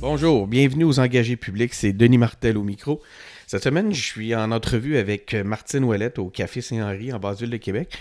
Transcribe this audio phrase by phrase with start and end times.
[0.00, 3.02] Bonjour, bienvenue aux engagés publics, c'est Denis Martel au micro.
[3.46, 7.56] Cette semaine, je suis en entrevue avec Martine Ouellette au Café Saint-Henri en basse-ville de
[7.58, 7.92] Québec.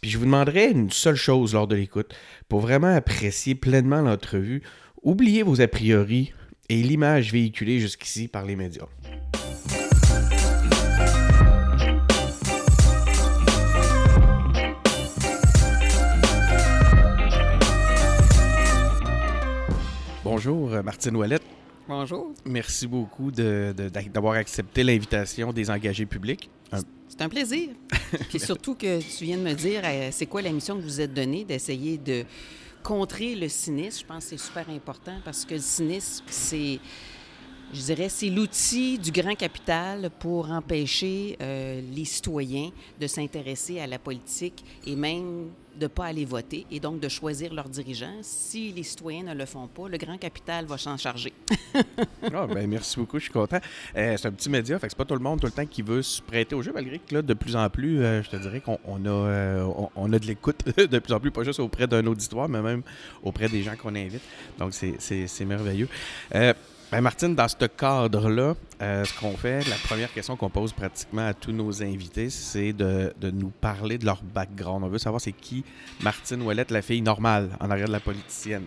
[0.00, 2.14] Puis je vous demanderai une seule chose lors de l'écoute.
[2.48, 4.62] Pour vraiment apprécier pleinement l'entrevue,
[5.02, 6.32] oubliez vos a priori
[6.68, 8.86] et l'image véhiculée jusqu'ici par les médias.
[20.36, 21.42] Bonjour, euh, Martine Ouellette.
[21.88, 22.34] Bonjour.
[22.44, 26.50] Merci beaucoup de- de- d'avoir accepté l'invitation des engagés publics.
[26.72, 27.70] Un- C'est un plaisir.
[28.28, 31.00] Puis surtout que tu viens de me dire, euh, c'est quoi la mission que vous
[31.00, 32.24] êtes donnée, d'essayer de
[32.82, 34.00] contrer le cynisme.
[34.02, 36.80] Je pense que c'est super important parce que le cynisme, c'est,
[37.72, 43.86] je dirais, c'est l'outil du grand capital pour empêcher euh, les citoyens de s'intéresser à
[43.86, 48.18] la politique et même de ne pas aller voter et donc de choisir leurs dirigeants.
[48.22, 51.32] Si les citoyens ne le font pas, le grand capital va s'en charger.
[52.34, 53.60] Ah, ben, merci beaucoup, je suis content.
[53.96, 55.64] Euh, c'est un petit média, fait que c'est pas tout le monde tout le temps
[55.66, 58.30] qui veut se prêter au jeu, malgré que là, de plus en plus, euh, je
[58.30, 61.44] te dirais qu'on on a, euh, on a de l'écoute de plus en plus, pas
[61.44, 62.82] juste auprès d'un auditoire, mais même
[63.22, 64.22] auprès des gens qu'on invite.
[64.58, 65.88] Donc, c'est- c'est c'est merveilleux.
[66.86, 70.72] Euh, ben, Martine, dans ce cadre-là, euh, ce qu'on fait, la première question qu'on pose
[70.72, 74.84] pratiquement à tous nos invités, c'est de, nous parler de leur background.
[74.84, 75.64] On veut savoir c'est qui
[76.02, 78.66] Martine Ouellette, la fille normale, en arrière de la politicienne.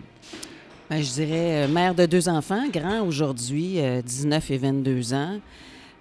[0.90, 5.40] Ben, je dirais euh, mère de deux enfants, grand aujourd'hui, euh, 19 et 22 ans.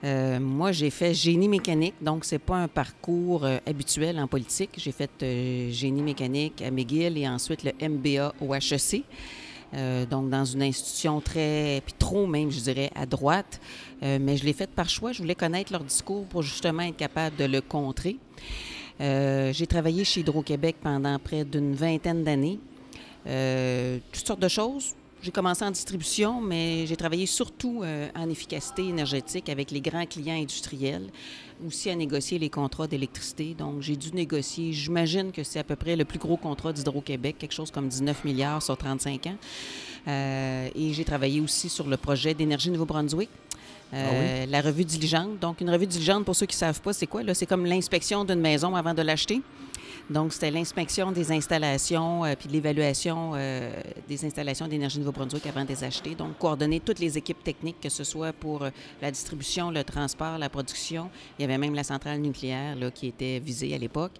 [0.03, 4.71] Euh, moi, j'ai fait génie mécanique, donc c'est pas un parcours euh, habituel en politique.
[4.77, 9.03] J'ai fait euh, génie mécanique à McGill et ensuite le MBA au HEC.
[9.73, 13.59] Euh, donc dans une institution très, puis trop même, je dirais, à droite.
[14.03, 15.11] Euh, mais je l'ai fait par choix.
[15.11, 18.17] Je voulais connaître leur discours pour justement être capable de le contrer.
[19.01, 22.59] Euh, j'ai travaillé chez Hydro-Québec pendant près d'une vingtaine d'années.
[24.11, 24.95] Toutes sortes de choses.
[25.21, 27.83] J'ai commencé en distribution, mais j'ai travaillé surtout
[28.15, 31.09] en efficacité énergétique avec les grands clients industriels,
[31.65, 33.55] aussi à négocier les contrats d'électricité.
[33.57, 37.35] Donc, j'ai dû négocier, j'imagine que c'est à peu près le plus gros contrat d'Hydro-Québec,
[37.39, 39.35] quelque chose comme 19 milliards sur 35 ans.
[40.07, 43.29] Euh, et j'ai travaillé aussi sur le projet d'énergie Nouveau-Brunswick.
[43.93, 45.39] Euh, La revue diligente.
[45.39, 47.21] Donc, une revue diligente, pour ceux qui ne savent pas, c'est quoi?
[47.33, 49.41] C'est comme l'inspection d'une maison avant de l'acheter.
[50.09, 53.71] Donc, c'était l'inspection des installations euh, puis l'évaluation euh,
[54.07, 56.15] des installations d'énergie Nouveau-Brunswick avant de les acheter.
[56.15, 58.69] Donc, coordonner toutes les équipes techniques, que ce soit pour euh,
[59.01, 61.09] la distribution, le transport, la production.
[61.37, 64.13] Il y avait même la centrale nucléaire là, qui était visée à l'époque.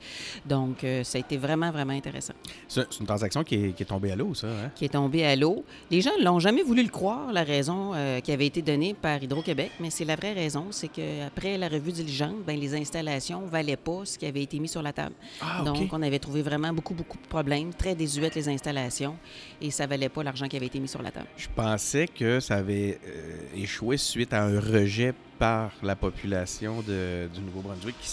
[0.45, 2.33] Donc, euh, ça a été vraiment, vraiment intéressant.
[2.67, 4.47] C'est une transaction qui est, qui est tombée à l'eau, ça.
[4.47, 4.71] Hein?
[4.75, 5.63] Qui est tombé à l'eau.
[5.89, 9.71] Les gens n'ont jamais voulu le croire, la raison qui avait été donnée par Hydro-Québec,
[9.79, 10.67] mais c'est la vraie raison.
[10.71, 14.59] C'est qu'après la revue diligente, ben, les installations ne valaient pas ce qui avait été
[14.59, 15.15] mis sur la table.
[15.41, 15.89] Ah, Donc, OK.
[15.93, 19.15] on avait trouvé vraiment beaucoup, beaucoup de problèmes, très désuètes les installations,
[19.61, 21.27] et ça valait pas l'argent qui avait été mis sur la table.
[21.37, 27.27] Je pensais que ça avait euh, échoué suite à un rejet par la population de-
[27.33, 28.09] du Nouveau-Brunswick qui,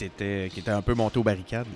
[0.51, 1.67] qui était un peu monté aux barricades.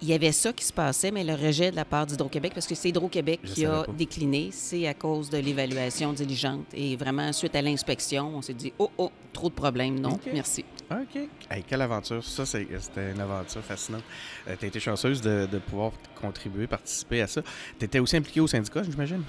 [0.00, 2.66] Il y avait ça qui se passait, mais le rejet de la part d'Hydro-Québec, parce
[2.68, 3.92] que c'est Hydro-Québec qui a pas.
[3.92, 6.66] décliné, c'est à cause de l'évaluation diligente.
[6.72, 9.98] Et vraiment, suite à l'inspection, on s'est dit Oh, oh, trop de problèmes.
[9.98, 10.64] Non, merci.
[10.90, 11.20] OK.
[11.50, 12.22] Hey, quelle aventure.
[12.22, 14.04] Ça, c'était une aventure fascinante.
[14.46, 17.42] tu as été chanceuse de, de pouvoir contribuer, participer à ça.
[17.78, 19.24] Tu étais aussi impliquée au syndicat, j'imagine?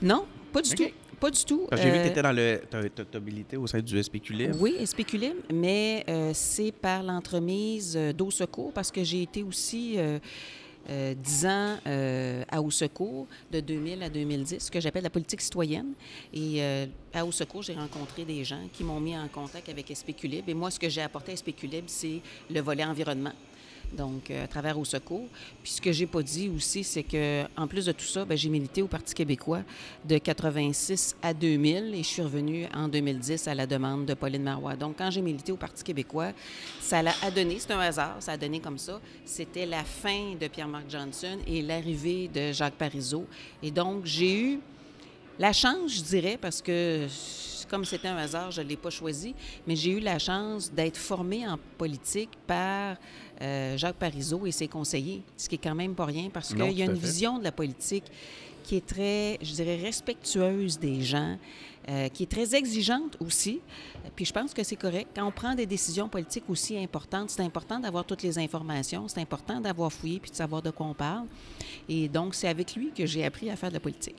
[0.00, 0.84] Non, pas du tout.
[1.20, 1.66] Pas du tout.
[1.72, 2.60] J'ai vu que Euh, tu étais dans le.
[3.10, 4.56] t'as milité au sein du SPQ Libre.
[4.58, 9.98] Oui, spéculime, mais euh, c'est par l'entremise euh, d'Au Secours parce que j'ai été aussi
[9.98, 10.18] euh,
[10.88, 15.10] euh, 10 ans euh, à Au Secours de 2000 à 2010, ce que j'appelle la
[15.10, 15.92] politique citoyenne.
[16.32, 19.92] Et euh, à Au Secours, j'ai rencontré des gens qui m'ont mis en contact avec
[19.94, 20.48] Spéculib.
[20.48, 23.32] Et moi, ce que j'ai apporté à Spéculib, c'est le volet environnement.
[23.92, 25.26] Donc, euh, à travers Au Secours.
[25.62, 28.36] Puis, ce que j'ai pas dit aussi, c'est que en plus de tout ça, ben,
[28.36, 29.62] j'ai milité au Parti québécois
[30.04, 34.42] de 86 à 2000 et je suis revenue en 2010 à la demande de Pauline
[34.42, 34.76] Marois.
[34.76, 36.32] Donc, quand j'ai milité au Parti québécois,
[36.80, 39.00] ça l'a a donné, c'est un hasard, ça a donné comme ça.
[39.24, 43.26] C'était la fin de Pierre-Marc Johnson et l'arrivée de Jacques Parizeau.
[43.62, 44.60] Et donc, j'ai eu
[45.40, 47.06] la chance, je dirais, parce que
[47.70, 49.34] comme c'était un hasard, je ne l'ai pas choisi,
[49.66, 52.96] mais j'ai eu la chance d'être formée en politique par
[53.40, 56.72] euh, Jacques Parizeau et ses conseillers, ce qui est quand même pas rien parce qu'il
[56.72, 57.06] y a une fait.
[57.06, 58.04] vision de la politique
[58.64, 61.38] qui est très, je dirais, respectueuse des gens,
[61.88, 63.60] euh, qui est très exigeante aussi.
[64.14, 65.10] Puis je pense que c'est correct.
[65.14, 69.20] Quand on prend des décisions politiques aussi importantes, c'est important d'avoir toutes les informations, c'est
[69.20, 71.26] important d'avoir fouillé puis de savoir de quoi on parle.
[71.88, 74.16] Et donc, c'est avec lui que j'ai appris à faire de la politique.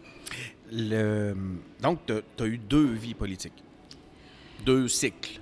[0.72, 1.36] Le...
[1.82, 3.64] Donc, tu as, eu deux vies politiques,
[4.66, 5.40] deux cycles.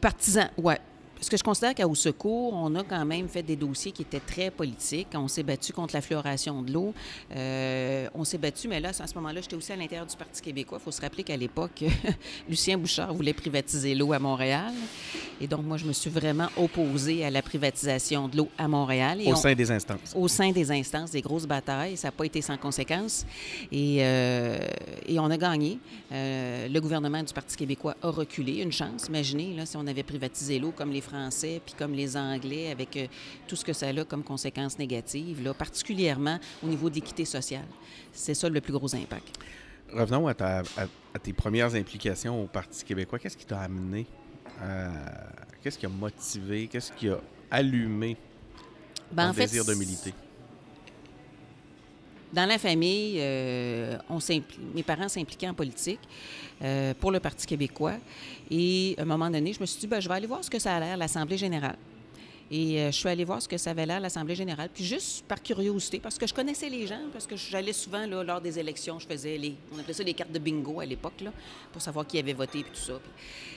[0.00, 0.80] Partisans, ouais.
[1.16, 4.02] Parce que je considère qu'à Au Secours, on a quand même fait des dossiers qui
[4.02, 5.08] étaient très politiques.
[5.14, 6.92] On s'est battu contre la fluoration de l'eau.
[7.34, 10.42] Euh, on s'est battu, mais là, à ce moment-là, j'étais aussi à l'intérieur du Parti
[10.42, 10.78] québécois.
[10.80, 11.82] Il faut se rappeler qu'à l'époque,
[12.48, 14.72] Lucien Bouchard voulait privatiser l'eau à Montréal.
[15.40, 19.20] Et donc, moi, je me suis vraiment opposée à la privatisation de l'eau à Montréal.
[19.26, 20.14] au sein des instances.
[20.14, 21.96] Au sein des instances, des grosses batailles.
[21.96, 23.24] Ça n'a pas été sans conséquences.
[23.72, 24.58] Et, euh,
[25.06, 25.78] et on a gagné.
[26.12, 28.60] Euh, le gouvernement du Parti québécois a reculé.
[28.60, 29.06] Une chance.
[29.08, 31.13] Imaginez, là, si on avait privatisé l'eau comme les Français,
[31.64, 33.06] puis comme les Anglais, avec euh,
[33.46, 37.66] tout ce que ça a comme conséquences négatives, là, particulièrement au niveau d'équité sociale.
[38.12, 39.38] C'est ça le plus gros impact.
[39.92, 40.62] Revenons à,
[41.22, 43.18] tes premières implications au Parti québécois.
[43.18, 44.06] Qu'est-ce qui t'a amené?
[45.62, 46.68] qu'est-ce qui a motivé?
[46.68, 47.18] Qu'est-ce qui a
[47.50, 48.16] allumé
[49.12, 50.14] ben, ton désir de militer?
[52.34, 53.96] Dans la famille, euh,
[54.74, 56.00] mes parents s'impliquaient en politique
[56.62, 57.94] euh, pour le Parti québécois.
[58.50, 60.50] Et à un moment donné, je me suis dit, ben, je vais aller voir ce
[60.50, 61.76] que ça a l'air, l'Assemblée générale.
[62.50, 64.68] Et euh, je suis allée voir ce que ça avait l'air, l'Assemblée générale.
[64.72, 68.22] Puis juste par curiosité, parce que je connaissais les gens, parce que j'allais souvent là,
[68.22, 69.54] lors des élections, je faisais les.
[69.74, 71.32] On appelait ça les cartes de bingo à l'époque, là,
[71.72, 73.00] pour savoir qui avait voté et tout ça.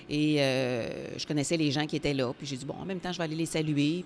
[0.10, 2.34] Et je connaissais les gens qui étaient là.
[2.38, 4.06] Puis j'ai dit, bon, en même temps, je vais aller les saluer.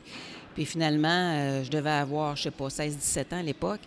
[0.56, 3.82] Puis finalement, je devais avoir, je sais pas, 16-17 ans à l'époque.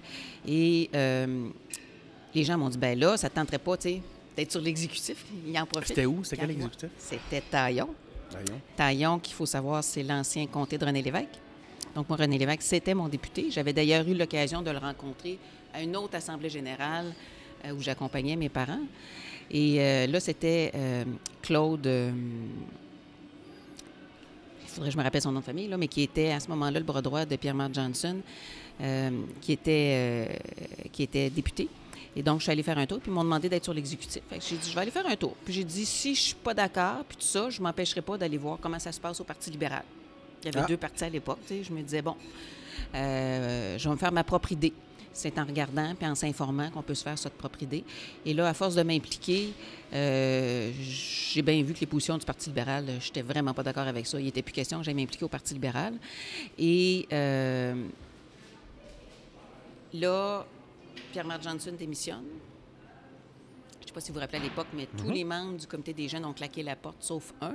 [0.47, 1.49] Et euh,
[2.35, 4.03] les gens m'ont dit, ben là, ça ne tenterait pas, tu sais,
[4.37, 5.25] d'être sur l'exécutif.
[5.47, 5.89] Il en profite.
[5.89, 6.23] C'était où?
[6.25, 6.91] C'était quel exécutif?
[6.99, 7.95] C'était Taillon.
[8.35, 8.61] Taillon.
[8.77, 11.41] Taillon, qu'il faut savoir, c'est l'ancien comté de René Lévesque.
[11.95, 13.51] Donc, moi, René Lévesque, c'était mon député.
[13.51, 15.39] J'avais d'ailleurs eu l'occasion de le rencontrer
[15.73, 17.13] à une autre Assemblée générale
[17.65, 18.83] euh, où j'accompagnais mes parents.
[19.51, 20.73] Et euh, là, c'était
[21.43, 21.87] Claude.
[21.87, 22.13] il
[24.69, 26.79] faudrait que je me rappelle son nom de famille, mais qui était à ce moment-là
[26.79, 28.21] le bras droit de Pierre-Marc Johnson.
[28.81, 29.11] Euh,
[29.69, 30.27] euh,
[30.91, 31.69] qui était député.
[32.17, 34.23] Et donc, je suis allée faire un tour, puis ils m'ont demandé d'être sur l'exécutif.
[34.31, 35.35] j'ai dit, je vais aller faire un tour.
[35.45, 38.39] Puis j'ai dit, si je suis pas d'accord, puis tout ça, je m'empêcherai pas d'aller
[38.39, 39.83] voir comment ça se passe au Parti libéral.
[40.43, 40.69] Il y avait ah.
[40.69, 41.39] deux partis à l'époque.
[41.49, 42.17] Je me disais, bon,
[42.95, 44.73] euh, je vais me faire ma propre idée.
[45.13, 47.85] C'est en regardant puis en s'informant qu'on peut se faire cette propre idée.
[48.27, 49.53] Et là, à force de m'impliquer,
[49.93, 54.07] j'ai bien vu que les positions du Parti libéral, je n'étais vraiment pas d'accord avec
[54.07, 54.19] ça.
[54.19, 55.95] Il n'était plus question que j'aille m'impliquer au Parti libéral.
[56.59, 57.07] Et
[59.95, 60.45] Là,
[61.15, 62.25] Pierre-Marc Johnson démissionne.
[63.79, 65.13] Je ne sais pas si vous vous rappelez à l'époque, mais tous mhm.
[65.13, 67.55] les membres du comité des jeunes ont claqué la porte, sauf un.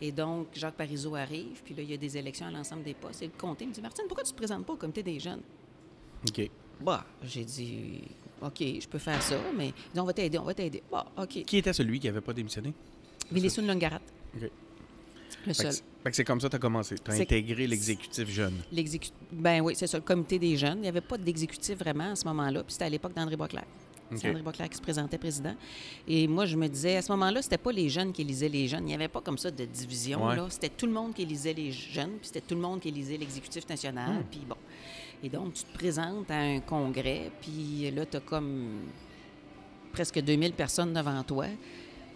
[0.00, 2.94] Et donc, Jacques Parizeau arrive, puis là, il y a des élections à l'ensemble des
[2.94, 3.20] postes.
[3.20, 5.20] Et le comté me dit Martine, pourquoi tu ne te présentes pas au comité des
[5.20, 5.42] jeunes?
[6.26, 6.50] OK.
[6.80, 8.04] Bah, j'ai dit
[8.40, 10.82] OK, je peux faire ça, mais on va t'aider, on va t'aider.
[10.90, 11.44] Bah, OK.
[11.44, 12.72] Qui était celui qui n'avait pas démissionné?
[13.30, 14.00] Vélissoun Lungarat.
[14.34, 14.50] OK.
[15.46, 15.72] Le seul.
[16.12, 16.96] c'est comme ça que tu as commencé.
[17.02, 18.54] Tu as intégré l'exécutif jeune.
[19.32, 20.78] Ben oui, c'est ça, le comité des jeunes.
[20.78, 22.62] Il n'y avait pas d'exécutif vraiment à ce moment-là.
[22.62, 23.64] Puis c'était à l'époque d'André Boisclair.
[24.16, 25.54] C'est André Boisclair qui se présentait président.
[26.08, 28.66] Et moi, je me disais, à ce moment-là, c'était pas les jeunes qui élisaient les
[28.66, 28.82] jeunes.
[28.84, 30.20] Il n'y avait pas comme ça de division.
[30.48, 33.16] C'était tout le monde qui élisait les jeunes, puis c'était tout le monde qui élisait
[33.16, 34.10] l'exécutif national.
[34.10, 34.24] Hmm.
[34.30, 34.56] Puis bon.
[35.22, 38.80] Et donc, tu te présentes à un congrès, puis là, tu as comme
[39.92, 41.46] presque 2000 personnes devant toi.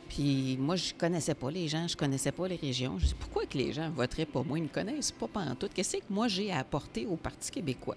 [0.09, 2.99] Puis moi, je connaissais pas les gens, je connaissais pas les régions.
[2.99, 4.59] Je dis pourquoi que les gens voteraient pas moi?
[4.59, 5.69] Ils me connaissent pas tout.
[5.75, 7.97] Qu'est-ce que moi j'ai à apporter au Parti québécois?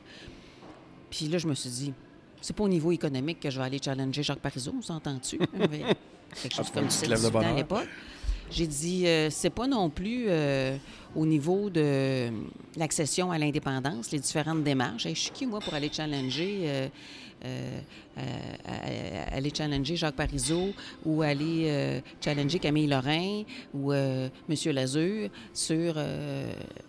[1.09, 1.93] Puis là, je me suis dit,
[2.41, 5.37] c'est pas au niveau économique que je vais aller challenger Jacques Parizeau, on s'entend-tu?
[6.41, 7.05] Quelque chose comme ça
[7.39, 7.87] à l'époque.
[8.49, 10.77] J'ai dit, euh, c'est pas non plus euh,
[11.15, 12.29] au niveau de
[12.77, 15.07] l'accession à l'indépendance, les différentes démarches.
[15.07, 16.89] je suis qui, moi, pour aller challenger euh, euh, euh,
[19.31, 20.73] aller challenger Jacques Parizeau
[21.05, 24.29] ou aller euh, challenger Camille Lorrain ou M.
[24.67, 25.95] Lazure sur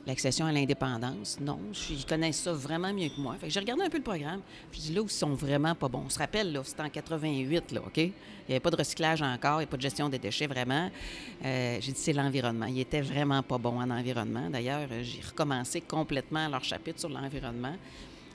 [0.07, 1.39] l'accession à l'indépendance.
[1.41, 1.59] Non,
[1.91, 3.37] ils connaissent ça vraiment mieux que moi.
[3.47, 4.41] j'ai regardé un peu le programme.
[4.73, 6.05] Je dis là où ils sont vraiment pas bons.
[6.07, 7.97] On se rappelle, là, c'était en 88, là, OK?
[7.97, 10.47] Il n'y avait pas de recyclage encore, il n'y a pas de gestion des déchets
[10.47, 10.91] vraiment.
[11.43, 12.67] j'ai dit c'est l'environnement.
[12.67, 14.49] Ils étaient vraiment pas bons en environnement.
[14.49, 17.77] D'ailleurs, j'ai recommencé complètement leur chapitre sur l'environnement.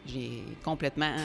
[0.06, 1.16] J'ai complètement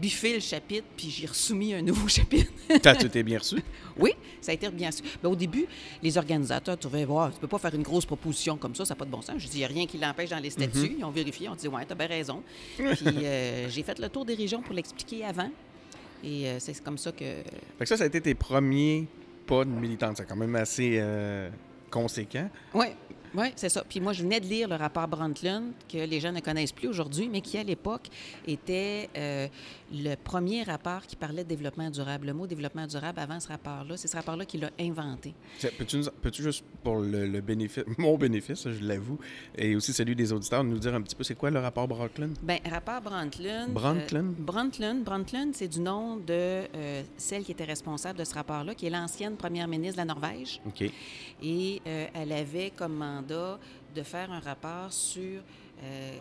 [0.00, 2.50] biffé le chapitre, puis j'ai resoumis un nouveau chapitre.
[2.82, 3.56] T'as tout été bien reçu?
[3.98, 4.12] Oui,
[4.42, 5.02] ça a été bien reçu.
[5.22, 5.64] Mais au début,
[6.02, 8.98] les organisateurs trouvaient, wow, tu peux pas faire une grosse proposition comme ça, ça n'a
[8.98, 9.36] pas de bon sens.
[9.38, 10.78] Je dis, il n'y a rien qui l'empêche dans les statuts.
[10.80, 10.96] Mhm.
[10.98, 12.42] Ils ont vérifié, ont dit, ouais, as bien raison.
[12.76, 15.50] puis euh, j'ai fait le tour des régions pour l'expliquer avant.
[16.22, 17.24] Et euh, c'est comme ça que.
[17.24, 17.44] Fait
[17.80, 19.06] que ça, ça a été tes premiers
[19.46, 20.16] pas de militante.
[20.18, 21.48] C'est quand même assez euh,
[21.90, 22.50] conséquent.
[22.74, 22.86] Oui.
[23.34, 23.84] Oui, c'est ça.
[23.88, 26.88] Puis moi, je venais de lire le rapport Brundtland, que les gens ne connaissent plus
[26.88, 28.08] aujourd'hui, mais qui, à l'époque,
[28.46, 29.48] était euh,
[29.92, 32.26] le premier rapport qui parlait de développement durable.
[32.28, 35.34] Le mot développement durable, avant ce rapport-là, c'est ce rapport-là qu'il a inventé.
[35.78, 39.18] Peux-tu, juste, pour le, le bénéfice, mon bénéfice, je l'avoue,
[39.56, 42.34] et aussi celui des auditeurs, nous dire un petit peu c'est quoi le rapport Brundtland?
[42.42, 43.72] Bien, rapport Brundtland.
[43.72, 44.26] Brundtland?
[44.38, 45.04] euh, Brundtland?
[45.04, 48.90] Brundtland, c'est du nom de euh, celle qui était responsable de ce rapport-là, qui est
[48.90, 50.60] l'ancienne première ministre de la Norvège.
[50.66, 50.90] OK.
[51.42, 55.42] Et euh, elle avait comme de faire un rapport sur
[55.82, 56.18] euh,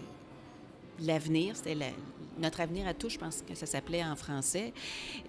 [0.99, 1.55] l'avenir.
[1.55, 1.75] C'était
[2.37, 4.73] notre avenir à tous, je pense que ça s'appelait en français.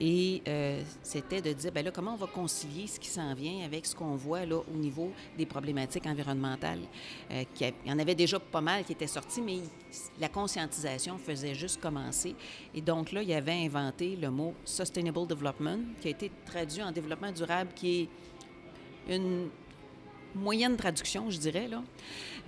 [0.00, 3.64] Et euh, c'était de dire, ben là, comment on va concilier ce qui s'en vient
[3.64, 6.80] avec ce qu'on voit là au niveau des problématiques environnementales?
[7.30, 9.58] Euh, y il y en avait déjà pas mal qui étaient sortis, mais
[10.20, 12.34] la conscientisation faisait juste commencer.
[12.74, 16.92] Et donc là, il avait inventé le mot Sustainable Development, qui a été traduit en
[16.92, 19.48] développement durable, qui est une
[20.36, 21.82] moyenne traduction, je dirais, là.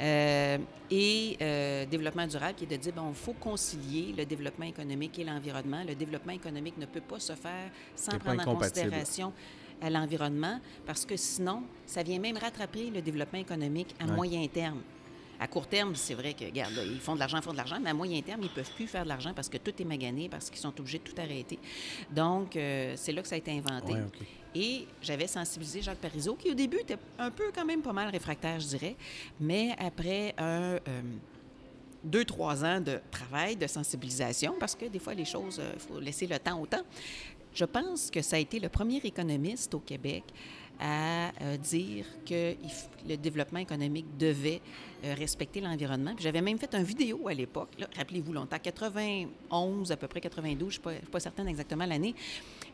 [0.00, 0.58] Euh,
[0.90, 5.18] et euh, développement durable, qui est de dire, bon, il faut concilier le développement économique
[5.18, 5.82] et l'environnement.
[5.86, 9.32] Le développement économique ne peut pas se faire sans prendre en considération
[9.80, 14.12] à l'environnement, parce que sinon, ça vient même rattraper le développement économique à Ouais.
[14.12, 14.80] moyen terme.
[15.40, 17.56] À court terme, c'est vrai que, regarde, là, ils font de l'argent, ils font de
[17.56, 19.72] l'argent, mais à moyen terme, ils ne peuvent plus faire de l'argent parce que tout
[19.80, 21.58] est magané, parce qu'ils sont obligés de tout arrêter.
[22.10, 23.92] Donc, euh, c'est là que ça a été inventé.
[23.92, 24.06] Ouais.
[24.54, 28.10] Et j'avais sensibilisé Jacques Parizeau, qui au début était un peu quand même pas mal
[28.10, 28.96] réfractaire, je dirais.
[29.38, 31.02] Mais après un, euh,
[32.02, 36.00] deux, trois ans de travail, de sensibilisation, parce que des fois, les choses, il faut
[36.00, 36.82] laisser le temps au temps,
[37.54, 40.22] je pense que ça a été le premier économiste au Québec
[40.80, 42.70] à euh, dire que il
[43.08, 44.60] le développement économique devait
[45.04, 46.14] euh, respecter l'environnement.
[46.18, 50.64] J'avais même fait une vidéo à l'époque, rappelez-vous longtemps, 91, à peu près 92, je
[50.64, 52.14] ne suis pas, je suis pas certaine exactement l'année,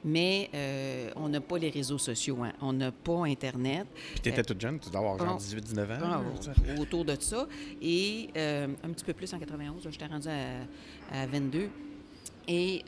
[0.05, 2.53] mais euh, on n'a pas les réseaux sociaux, hein.
[2.61, 3.87] on n'a pas Internet.
[4.13, 5.57] Puis t'étais toute jeune, tu dois avoir genre oh.
[5.57, 5.99] 18-19 ans.
[6.03, 7.47] Ah, autour de ça.
[7.81, 11.69] Et un petit peu plus en 91, là, j'étais rendue à, à 22.
[12.49, 12.83] Et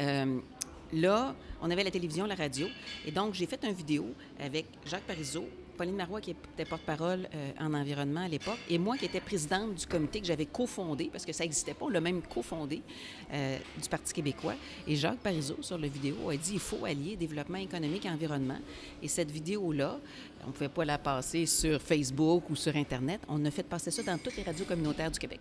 [0.92, 1.35] là,
[1.66, 2.68] on avait la télévision, la radio.
[3.04, 4.06] Et donc, j'ai fait une vidéo
[4.38, 8.96] avec Jacques Parizeau, Pauline Marois, qui était porte-parole euh, en environnement à l'époque, et moi,
[8.96, 12.00] qui étais présidente du comité que j'avais cofondé, parce que ça n'existait pas, on l'a
[12.00, 12.82] même cofondé,
[13.32, 14.54] euh, du Parti québécois.
[14.87, 18.58] Et Jacques Parizeau, sur la vidéo, a dit il faut allier développement économique et environnement.
[19.02, 19.99] Et cette vidéo-là,
[20.44, 23.20] on ne pouvait pas la passer sur Facebook ou sur Internet.
[23.28, 25.40] On a fait passer ça dans toutes les radios communautaires du Québec.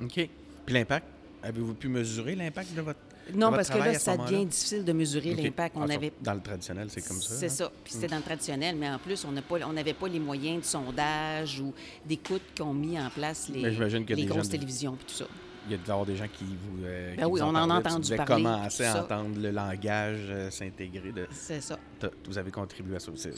[0.00, 0.28] OK.
[0.64, 1.06] Puis l'impact,
[1.44, 2.98] avez-vous pu mesurer l'impact de votre.
[3.34, 5.76] Non, parce que là, ça devient difficile de mesurer l'impact.
[5.78, 7.34] On Ah, avait Dans le traditionnel, c'est comme ça.
[7.34, 7.48] C'est hein?
[7.48, 7.72] ça.
[7.82, 11.60] Puis c'était dans le traditionnel, mais en plus, on n'avait pas les moyens de sondage
[11.60, 11.72] ou
[12.04, 15.26] d'écoute qu'ont mis en place les, les grosses de- télévisions puis tout ça.
[15.66, 16.84] Il y a de avoir des gens qui vous.
[16.84, 19.50] euh, Ben qui oui, vous on en a entendu tu parler, commencer à entendre le
[19.50, 21.10] langage euh, s'intégrer.
[21.12, 21.26] De...
[21.30, 21.78] C'est ça.
[22.28, 23.10] Vous avez contribué à ça.
[23.16, 23.32] C'est,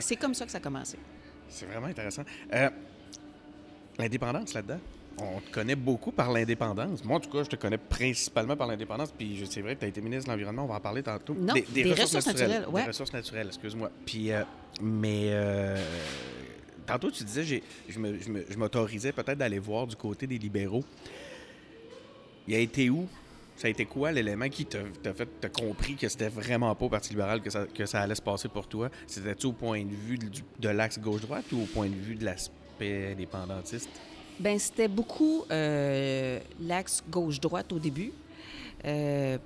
[0.00, 0.96] c'est comme ça que ça a commencé.
[1.48, 2.22] C'est vraiment intéressant.
[2.54, 2.70] Euh,
[3.98, 4.78] l'indépendance là-dedans,
[5.22, 7.04] on te connaît beaucoup par l'indépendance.
[7.04, 9.12] Moi, en tout cas, je te connais principalement par l'indépendance.
[9.12, 11.34] Puis c'est vrai que tu as été ministre de l'Environnement, on va en parler tantôt.
[11.34, 12.82] Non, des ressources naturelles, ouais.
[12.82, 13.90] Des ressources naturelles, excuse-moi.
[14.04, 14.42] Puis, euh,
[14.80, 15.76] mais euh,
[16.86, 20.84] tantôt, tu disais, je, m'autorisais peut-être d'aller voir du côté des libéraux.
[22.46, 23.08] Il a été où?
[23.56, 24.78] Ça a été quoi l'élément qui t'a
[25.12, 28.14] fait, t'as compris que c'était vraiment pas au Parti libéral que ça, que ça allait
[28.14, 28.88] se passer pour toi?
[29.06, 32.24] C'était-tu au point de vue du- de l'axe gauche-droite ou au point de vue de
[32.24, 33.90] l'aspect indépendantiste?
[34.40, 38.12] Ben c'était beaucoup euh, l'axe gauche-droite au début.
[38.86, 39.36] euh,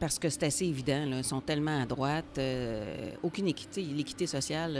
[0.00, 4.76] parce que c'est assez évident, ils sont tellement à droite, euh, aucune équité, l'équité sociale,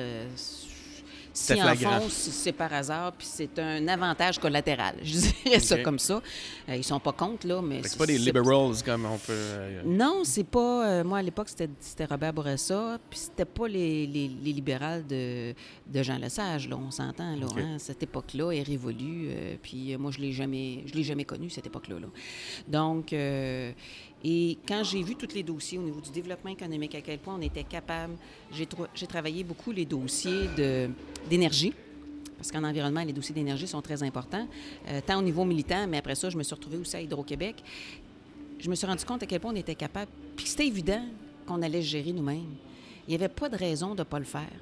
[1.33, 4.97] si en font, c'est par hasard, puis c'est un avantage collatéral.
[5.03, 6.21] Je dirais ça comme ça.
[6.69, 7.81] Euh, ils sont pas contre, là, mais...
[7.85, 9.33] C'est pas des liberals comme on peut.
[9.33, 10.87] euh, Non, c'est pas.
[10.87, 15.55] euh, moi, à l'époque, c'était Robert Bourassa, puis c'était pas les, les, les libérales de,
[15.87, 17.47] de Jean Lesage, là, on s'entend, là.
[17.57, 17.77] Hein.
[17.79, 21.51] Cette époque-là est révolue, euh, puis euh, moi, je l'ai jamais, je l'ai jamais connue,
[21.51, 21.99] cette époque-là.
[22.01, 22.07] là.
[22.69, 23.15] Donc,
[24.25, 27.35] et quand j'ai vu tous les dossiers au niveau du développement économique, à quel point
[27.39, 28.15] on était capable,
[28.53, 30.49] j'ai tra- j'ai travaillé beaucoup les dossiers
[31.29, 31.73] d'énergie.
[32.37, 34.49] Parce qu'en environnement, les dossiers d'énergie sont très importants,
[34.89, 37.63] euh, tant au niveau militant, mais après ça, je me suis retrouvée aussi à Hydro-Québec
[38.59, 40.09] je me suis rendu compte à quel point on était capable.
[40.37, 41.03] Puis c'était évident
[41.47, 42.55] qu'on allait gérer nous-mêmes.
[43.09, 44.53] Il n'y avait pas de raison de ne pas le faire.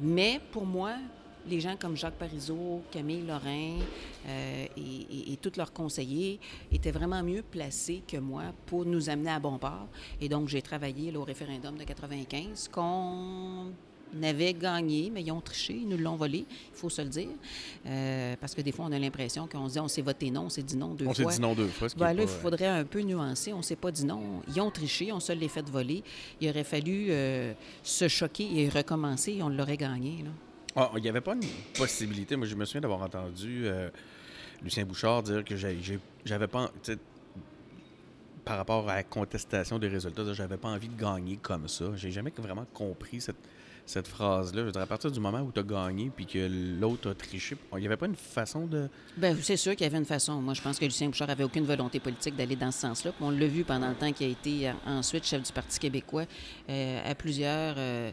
[0.00, 0.94] Mais pour moi,
[1.48, 3.78] les gens comme Jacques Parizeau, Camille Lorrain
[4.26, 6.38] euh, et, et- et tous leurs conseillers
[6.70, 9.88] étaient vraiment mieux placés que moi pour nous amener à bon port.
[10.20, 13.66] Et donc, j'ai travaillé là, au référendum de 95 qu'on
[14.22, 17.28] avait gagné, mais ils ont triché, ils nous l'ont volé, il faut se le dire.
[17.86, 20.42] Euh, parce que des fois, on a l'impression qu'on se dit on s'est voté non,
[20.44, 21.32] on s'est dit non deux On s'est fois.
[21.32, 21.88] dit non deux fois.
[21.96, 23.52] Ben là, il faudrait un peu nuancer.
[23.52, 24.40] On ne s'est pas dit non.
[24.48, 26.02] Ils ont triché, on se les fait voler.
[26.40, 27.52] Il aurait fallu euh,
[27.82, 30.22] se choquer et recommencer et on l'aurait gagné.
[30.24, 30.30] Là.
[30.80, 31.42] Ah, Il n'y avait pas une
[31.76, 32.36] possibilité.
[32.36, 33.90] Moi, je me souviens d'avoir entendu euh,
[34.62, 36.70] Lucien Bouchard dire que j'avais pas.
[38.44, 41.86] Par rapport à la contestation des résultats, j'avais pas envie de gagner comme ça.
[41.96, 43.36] J'ai jamais vraiment compris cette,
[43.88, 44.60] cette phrase-là.
[44.60, 46.46] Je veux dire, à partir du moment où tu as gagné puis que
[46.78, 48.88] l'autre a triché, il n'y avait pas une façon de.
[49.16, 50.42] Bien, c'est sûr qu'il y avait une façon.
[50.42, 53.12] Moi, je pense que Lucien Bouchard avait aucune volonté politique d'aller dans ce sens-là.
[53.20, 56.26] On l'a vu pendant le temps qu'il a été euh, ensuite chef du Parti québécois.
[56.68, 58.10] Euh, à plusieurs euh,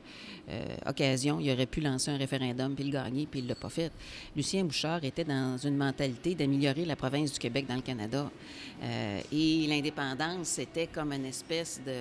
[0.86, 3.70] occasions, il aurait pu lancer un référendum puis le gagner, puis il ne l'a pas
[3.70, 3.92] fait.
[4.34, 8.32] Lucien Bouchard était dans une mentalité d'améliorer la province du Québec dans le Canada.
[9.32, 11.92] Et l'indépendance, c'était comme une espèce de,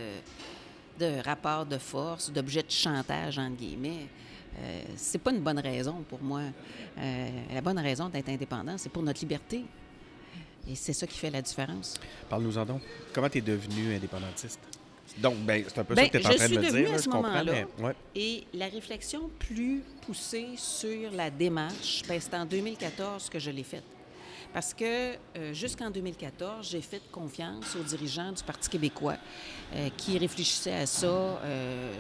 [0.98, 4.06] de rapport de force, d'objet de chantage, entre guillemets.
[4.58, 6.42] Euh, c'est pas une bonne raison pour moi.
[6.98, 9.64] Euh, la bonne raison d'être indépendant, c'est pour notre liberté.
[10.68, 11.94] Et c'est ça qui fait la différence.
[12.28, 12.82] Parle-nous-en donc.
[13.12, 14.60] Comment tu es devenu indépendantiste?
[15.18, 16.90] Donc, ben, c'est un peu Ben, ça que tu es en train de me dire.
[16.90, 17.52] là, je comprends, moment-là.
[17.78, 17.94] mais- ouais.
[18.14, 23.62] Et la réflexion plus poussée sur la démarche, ben, c'est en 2014 que je l'ai
[23.64, 23.84] faite.
[24.54, 24.84] Parce que
[25.36, 29.16] euh, jusqu'en 2014, j'ai fait confiance aux dirigeants du Parti québécois
[29.74, 31.92] euh, qui réfléchissaient à ça euh,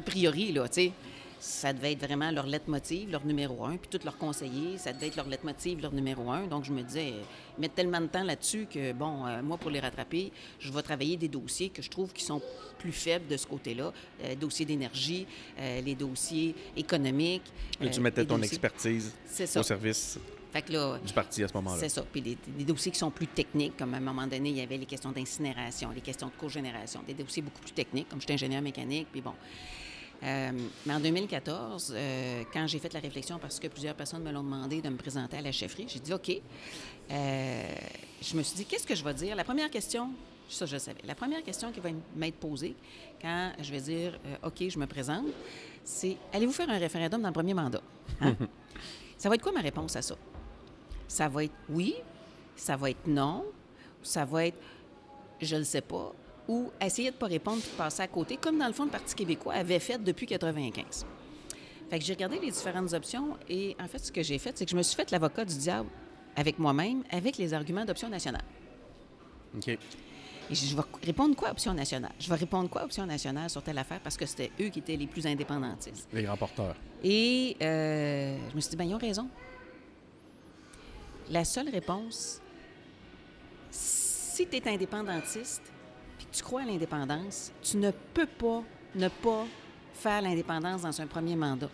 [0.00, 0.92] a priori, là, tu sais.
[1.38, 5.08] Ça devait être vraiment leur leitmotiv, leur numéro un, puis tous leurs conseillers, ça devait
[5.08, 6.46] être leur leitmotiv, leur numéro un.
[6.46, 9.78] Donc, je me disais, ils mettent tellement de temps là-dessus que, bon, moi, pour les
[9.78, 12.40] rattraper, je vais travailler des dossiers que je trouve qui sont
[12.78, 13.92] plus faibles de ce côté-là.
[14.40, 15.26] Dossiers d'énergie,
[15.58, 17.44] les dossiers économiques.
[17.80, 19.60] Là, tu mettais ton dossiers- expertise C'est ça.
[19.60, 20.18] au service
[20.52, 21.76] Fait que là, du parti à ce moment-là.
[21.78, 22.02] c'est ça.
[22.10, 24.60] Puis des, des dossiers qui sont plus techniques, comme à un moment donné, il y
[24.60, 28.34] avait les questions d'incinération, les questions de cogénération, des dossiers beaucoup plus techniques, comme j'étais
[28.34, 29.34] ingénieur mécanique, puis bon.
[30.22, 30.50] Euh,
[30.86, 34.42] mais en 2014, euh, quand j'ai fait la réflexion, parce que plusieurs personnes me l'ont
[34.42, 36.40] demandé de me présenter à la chefferie, j'ai dit OK.
[37.10, 37.74] Euh,
[38.22, 39.36] je me suis dit, qu'est-ce que je vais dire?
[39.36, 40.10] La première question,
[40.48, 42.74] ça je le savais, la première question qui va m'être posée
[43.20, 45.26] quand je vais dire euh, OK, je me présente,
[45.84, 47.82] c'est allez-vous faire un référendum dans le premier mandat?
[48.20, 48.36] Hein?
[49.18, 50.16] ça va être quoi ma réponse à ça?
[51.08, 51.94] Ça va être oui,
[52.56, 53.44] ça va être non,
[54.02, 54.58] ça va être
[55.40, 56.12] je le sais pas,
[56.48, 58.84] ou essayer de ne pas répondre puis de passer à côté, comme dans le fond
[58.84, 61.06] le Parti québécois avait fait depuis 95.
[61.90, 64.64] Fait que j'ai regardé les différentes options et en fait, ce que j'ai fait, c'est
[64.64, 65.88] que je me suis fait l'avocat du diable
[66.34, 68.44] avec moi-même, avec les arguments d'option nationale.
[69.56, 69.68] OK.
[69.68, 72.12] Et je je vais répondre quoi option nationale?
[72.20, 74.96] Je vais répondre quoi option nationale sur telle affaire parce que c'était eux qui étaient
[74.96, 76.08] les plus indépendantistes?
[76.12, 76.76] Les grands porteurs.
[77.02, 79.28] Et euh, je me suis dit, ben, ils ont raison.
[81.30, 82.40] La seule réponse,
[83.70, 85.62] si tu es indépendantiste
[86.18, 88.62] puis que tu crois à l'indépendance, tu ne peux pas
[88.94, 89.44] ne pas
[89.94, 91.70] faire l'indépendance dans un premier mandat.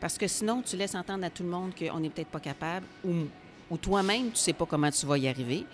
[0.00, 2.86] Parce que sinon, tu laisses entendre à tout le monde qu'on n'est peut-être pas capable
[3.04, 5.64] ou, toi-même, tu sais pas comment tu vas y arriver.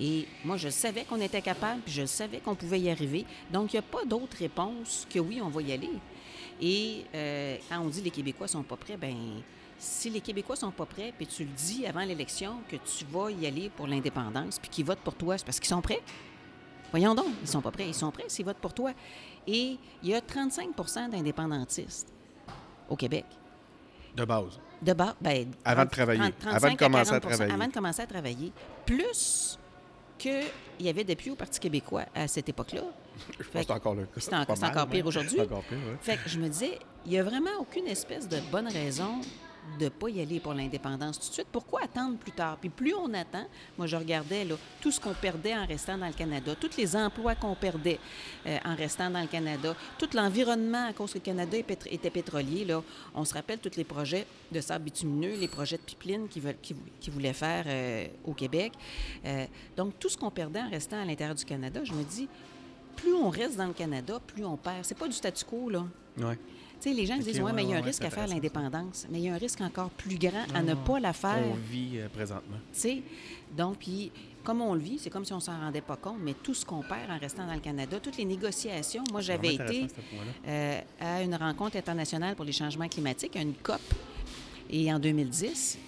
[0.00, 3.26] Et moi, je savais qu'on était capable, puis je savais qu'on pouvait y arriver.
[3.52, 5.90] Donc, il n'y a pas d'autre réponse que oui, on va y aller.
[6.60, 9.14] Et euh, quand on dit les Québécois sont pas prêts, ben
[9.82, 13.30] si les Québécois sont pas prêts, puis tu le dis avant l'élection que tu vas
[13.30, 16.00] y aller pour l'indépendance, puis qu'ils votent pour toi, c'est parce qu'ils sont prêts.
[16.92, 17.88] Voyons donc, ils sont pas prêts.
[17.88, 18.92] Ils sont prêts s'ils votent pour toi.
[19.46, 22.12] Et il y a 35% d'indépendantistes
[22.88, 23.24] au Québec.
[24.14, 24.60] De base.
[24.80, 27.52] De bas, ben, Avant de travailler, avant de commencer à 40 travailler.
[27.52, 28.52] Avant de commencer à travailler.
[28.86, 29.58] Plus
[30.18, 30.44] qu'il
[30.78, 32.82] y avait des au Parti québécois à cette époque-là.
[33.40, 34.12] Je pense que c'est encore le cas.
[34.18, 35.08] c'est en- encore pire ouais.
[35.08, 35.36] aujourd'hui.
[35.36, 35.96] C'est encore pire, ouais.
[36.00, 39.20] Fait que je me disais, il n'y a vraiment aucune espèce de bonne raison
[39.78, 41.46] de ne pas y aller pour l'indépendance tout de suite.
[41.50, 42.58] Pourquoi attendre plus tard?
[42.58, 43.46] Puis plus on attend,
[43.78, 46.96] moi je regardais là, tout ce qu'on perdait en restant dans le Canada, tous les
[46.96, 47.98] emplois qu'on perdait
[48.46, 52.66] euh, en restant dans le Canada, tout l'environnement à cause que le Canada était pétrolier.
[53.14, 56.42] On se rappelle tous les projets de sable bitumineux, les projets de pipeline qu'ils
[57.00, 58.72] qu'ils voulaient faire euh, au Québec.
[59.24, 59.46] Euh,
[59.76, 62.28] donc tout ce qu'on perdait en restant à l'intérieur du Canada, je me dis,
[62.96, 64.84] plus on reste dans le Canada, plus on perd.
[64.84, 65.84] C'est pas du statu quo, là.
[66.82, 68.10] Sais, les gens Ok, disent, ouais, ouais, mais il y a un ouais, risque à
[68.10, 69.06] faire l'indépendance.
[69.08, 71.38] Mais il y a un risque encore plus grand à ne pas la faire.
[71.48, 72.56] On vit euh, présentement.
[72.72, 73.02] Tu sais,
[73.56, 74.10] donc, puis,
[74.42, 76.66] comme on le vit, c'est comme si on s'en rendait pas compte, mais tout ce
[76.66, 79.86] qu'on perd en restant dans le Canada, toutes les négociations, moi, j'avais été
[80.48, 83.80] euh, à une rencontre internationale pour les changements climatiques, une COP,
[84.68, 85.78] et en 2010,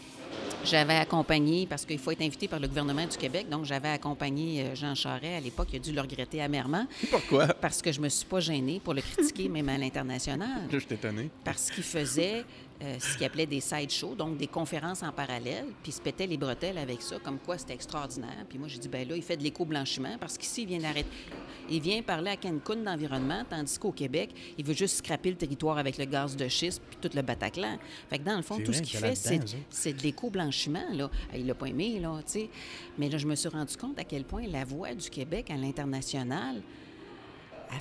[0.65, 4.63] j'avais accompagné, parce qu'il faut être invité par le gouvernement du Québec, donc j'avais accompagné
[4.63, 7.47] euh, Jean Charest à l'époque, il a dû le regretter amèrement, Pourquoi?
[7.49, 10.69] parce que je me suis pas gênée pour le critiquer, même à l'international.
[10.71, 10.89] Je suis
[11.45, 12.45] parce qu'il faisait
[12.85, 16.01] euh, ce qu'il appelait des side shows, donc des conférences en parallèle, puis il se
[16.01, 18.45] pétait les bretelles avec ça, comme quoi c'était extraordinaire.
[18.49, 21.09] Puis moi, j'ai dit, ben là, il fait de l'éco-blanchiment, parce qu'ici, il vient d'arrêter.
[21.71, 25.79] Il vient parler à Cancun d'environnement, tandis qu'au Québec, il veut juste scraper le territoire
[25.79, 27.79] avec le gaz de schiste, puis tout le Bataclan.
[28.11, 29.15] Fait que dans le fond, tout vrai ce qu'il a fait,
[29.71, 31.11] c'est de l'éco-blanchiment, là.
[31.33, 32.51] Ah, Il l'a pas aimé, là, tu sais.
[32.99, 35.57] Mais là, je me suis rendu compte à quel point la voix du Québec à
[35.57, 36.61] l'international,
[37.71, 37.81] elle f-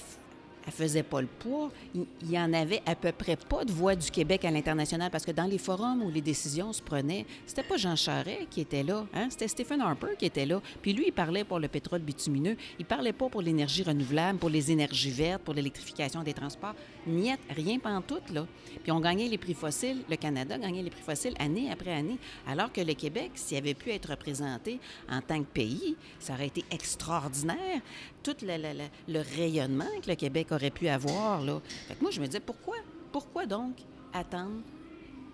[0.65, 1.71] elle faisait pas le poids.
[1.93, 5.25] Il y en avait à peu près pas de voix du Québec à l'international parce
[5.25, 8.83] que dans les forums où les décisions se prenaient, c'était pas Jean Charest qui était
[8.83, 9.27] là, hein?
[9.29, 10.61] c'était Stephen Harper qui était là.
[10.81, 14.49] Puis lui, il parlait pour le pétrole bitumineux, il parlait pas pour l'énergie renouvelable, pour
[14.49, 16.75] les énergies vertes, pour l'électrification des transports.
[17.05, 18.45] Niet, rien pantoute, là.
[18.81, 22.17] Puis on gagnait les prix fossiles, le Canada gagnait les prix fossiles année après année,
[22.47, 26.47] alors que le Québec, s'il avait pu être représenté en tant que pays, ça aurait
[26.47, 27.81] été extraordinaire.
[28.23, 31.61] Tout le- le rayonnement que le Québec aurait pu avoir, là.
[31.87, 32.77] Fait que moi, je me disais, pourquoi?
[33.11, 33.75] Pourquoi donc
[34.13, 34.61] attendre,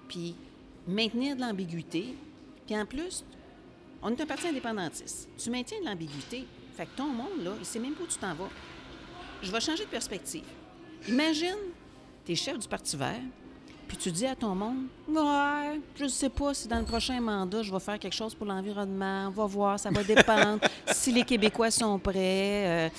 [0.08, 0.36] puis
[0.88, 2.16] maintenir de l'ambiguïté,
[2.66, 3.24] puis en plus,
[4.02, 5.30] on est un parti indépendantiste.
[5.38, 8.18] Tu maintiens de l'ambiguïté, fait que ton monde, là, il sait même pas où tu
[8.18, 8.50] t'en vas.
[9.42, 10.44] Je vais changer de perspective.
[11.08, 11.58] Imagine,
[12.26, 13.22] tu es chef du Parti vert,
[13.90, 17.20] puis tu dis à ton monde Ouais, je ne sais pas si dans le prochain
[17.20, 19.26] mandat, je vais faire quelque chose pour l'environnement.
[19.28, 20.60] On va voir, ça va dépendre.
[20.94, 22.90] si les Québécois sont prêts.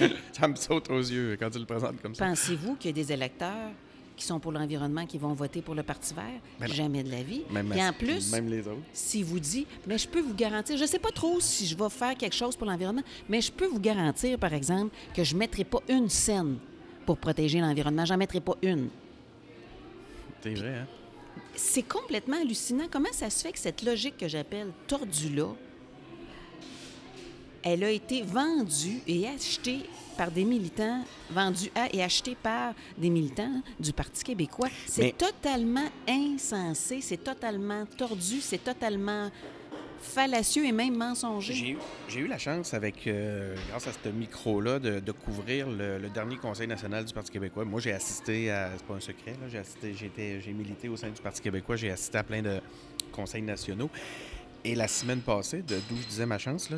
[0.00, 2.26] euh, Ça me saute aux yeux quand tu le présentes comme ça.
[2.26, 3.70] Pensez-vous qu'il y a des électeurs
[4.16, 6.24] qui sont pour l'environnement qui vont voter pour le Parti vert?
[6.58, 6.68] Ben.
[6.72, 7.42] Jamais de la vie.
[7.50, 8.80] Même, Et en plus, même les autres.
[8.92, 11.76] s'il vous dit, mais je peux vous garantir, je ne sais pas trop si je
[11.76, 15.34] vais faire quelque chose pour l'environnement, mais je peux vous garantir, par exemple, que je
[15.34, 16.56] ne mettrai pas une scène
[17.04, 18.04] pour protéger l'environnement.
[18.06, 18.88] J'en mettrai pas une.
[20.42, 20.86] C'est vrai, hein?
[21.54, 22.86] C'est complètement hallucinant.
[22.90, 25.48] Comment ça se fait que cette logique que j'appelle tordue-là,
[27.62, 29.80] elle a été vendue et achetée
[30.16, 34.68] par des militants, vendue à et achetée par des militants du Parti québécois?
[34.86, 39.30] C'est Mais- totalement insensé, c'est totalement tordu, c'est totalement
[40.06, 41.76] fallacieux et même mensonger.
[42.08, 46.66] J'ai eu, la chance, avec, euh, grâce à ce micro-là, de, couvrir le, dernier Conseil
[46.66, 47.64] national du Parti québécois.
[47.64, 48.70] Moi, j'ai assisté à.
[48.76, 49.34] C'est pas un secret.
[49.48, 51.76] J'ai, j'ai, milité au sein du Parti québécois.
[51.76, 52.60] J'ai assisté à plein de
[53.12, 53.90] conseils nationaux.
[54.64, 56.68] Et la semaine passée, d'où je disais ma chance,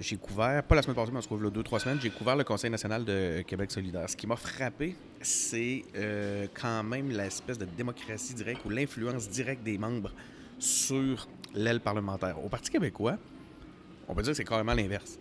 [0.00, 2.08] j'ai couvert, pas la semaine passée, mais on se trouve là deux, trois semaines, j'ai
[2.08, 4.08] couvert le Conseil national de Québec solidaire.
[4.08, 9.62] Ce qui m'a frappé, c'est euh, quand même l'espèce de démocratie directe ou l'influence directe
[9.62, 10.12] des membres
[10.58, 12.42] sur l'aile parlementaire.
[12.44, 13.16] Au Parti québécois,
[14.08, 15.18] on peut dire que c'est carrément l'inverse.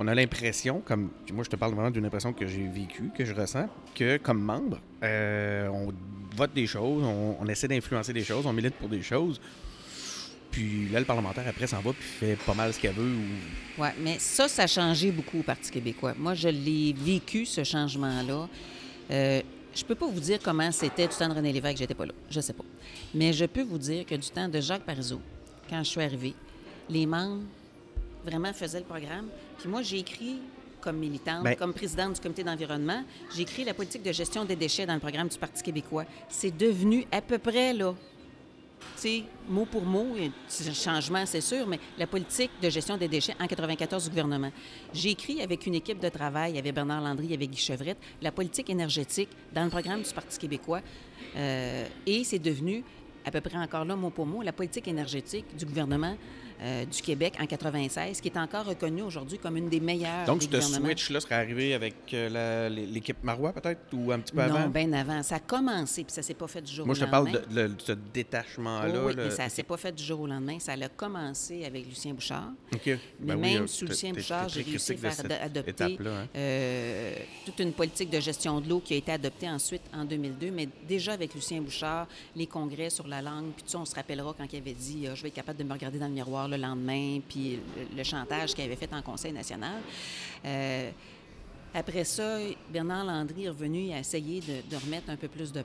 [0.00, 3.24] On a l'impression, comme moi je te parle vraiment d'une impression que j'ai vécue, que
[3.24, 5.92] je ressens, que comme membre, euh, on
[6.36, 9.40] vote des choses, on, essaie d'influencer des choses, on milite pour des choses,
[10.52, 13.02] puis l'aile parlementaire après s'en va puis fait pas mal ce qu'elle veut.
[13.02, 13.82] Ou...
[13.82, 16.14] Oui, mais ça, ça a changé beaucoup au Parti québécois.
[16.16, 18.48] Moi, je l'ai vécu, ce changement-là.
[19.10, 19.42] Euh,
[19.74, 22.12] je peux pas vous dire comment c'était du temps de René Lévesque, j'étais pas là.
[22.30, 22.64] Je sais pas.
[23.14, 25.20] Mais je peux vous dire que du temps de Jacques Parizeau,
[25.70, 26.34] quand je suis arrivée,
[26.88, 27.42] les membres
[28.24, 29.26] vraiment faisaient le programme.
[29.58, 30.38] Puis moi, j'ai écrit
[30.80, 33.02] comme militante, Ben- comme présidente du comité d'environnement,
[33.34, 36.04] j'ai écrit la politique de gestion des déchets dans le programme du Parti québécois.
[36.28, 37.94] C'est devenu à peu près, là,
[38.78, 40.32] tu sais, mot pour mot, il
[40.68, 44.50] un changement, c'est sûr, mais la politique de gestion des déchets en 94 du gouvernement.
[44.92, 48.70] J'ai écrit avec une équipe de travail, avait Bernard Landry, avait Guy Chevrette, la politique
[48.70, 50.80] énergétique dans le programme du Parti québécois.
[51.36, 52.84] Euh, et c'est devenu,
[53.24, 56.16] à peu près encore là, mot pour mot, la politique énergétique du gouvernement
[56.60, 60.42] euh, du Québec en 96, qui est encore reconnue aujourd'hui comme une des meilleures Donc
[60.42, 64.68] ce switch-là serait arrivé avec euh, l'équipe Marois peut-être, ou un petit peu Non, avant?
[64.68, 65.22] bien avant.
[65.22, 67.26] Ça a commencé, puis ça s'est pas fait du jour Moi au je te parle
[67.26, 67.42] lendemain.
[67.48, 68.92] de, de- de ce détachement-là.
[68.94, 69.24] Oh oui, là.
[69.24, 70.58] mais ça s'est pas fait du jour au lendemain.
[70.58, 72.50] Ça a commencé avec Lucien Bouchard.
[72.72, 72.86] OK.
[72.86, 76.26] Mais Ben même euh, sous Lucien Bouchard, j'ai réussi à faire adopter hein.
[76.36, 80.50] euh, toute une politique de gestion de l'eau qui a été adoptée ensuite en 2002.
[80.50, 83.94] Mais déjà avec Lucien Bouchard, les congrès sur la langue, puis tu sais, on se
[83.94, 86.47] rappellera quand il avait dit Je vais être capable de me regarder dans le miroir
[86.48, 87.58] le lendemain, puis
[87.96, 89.80] le, chantage qu'il avait fait en Conseil national.
[90.44, 90.90] Euh,
[91.74, 92.38] après ça,
[92.72, 95.62] Bernard Landry est revenu et a essayé de, de remettre un peu plus de,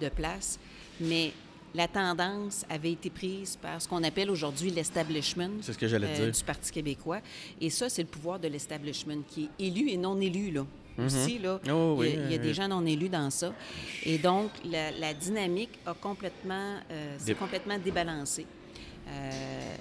[0.00, 0.58] de place.
[1.00, 1.32] Mais
[1.74, 6.44] la tendance avait été prise par ce qu'on appelle aujourd'hui l'establishment ce que euh, du
[6.44, 7.20] Parti québécois.
[7.60, 10.64] Et ça, c'est le pouvoir de l'establishment qui est élu et non élu, là.
[10.96, 13.08] Aussi, là, Oh, il y oui, a, il y a oui, des gens non élus
[13.08, 13.52] dans ça.
[14.04, 18.46] Et donc, la, la dynamique a complètement, euh, s'est complètement débalancée.
[19.08, 19.30] Euh,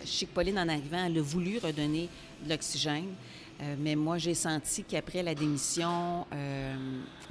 [0.03, 2.09] je sais que Pauline, en arrivant, elle a voulu redonner
[2.43, 3.13] de l'oxygène.
[3.61, 6.75] Euh, mais moi, j'ai senti qu'après la démission euh,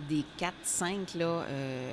[0.08, 1.92] des 4-5, là, euh,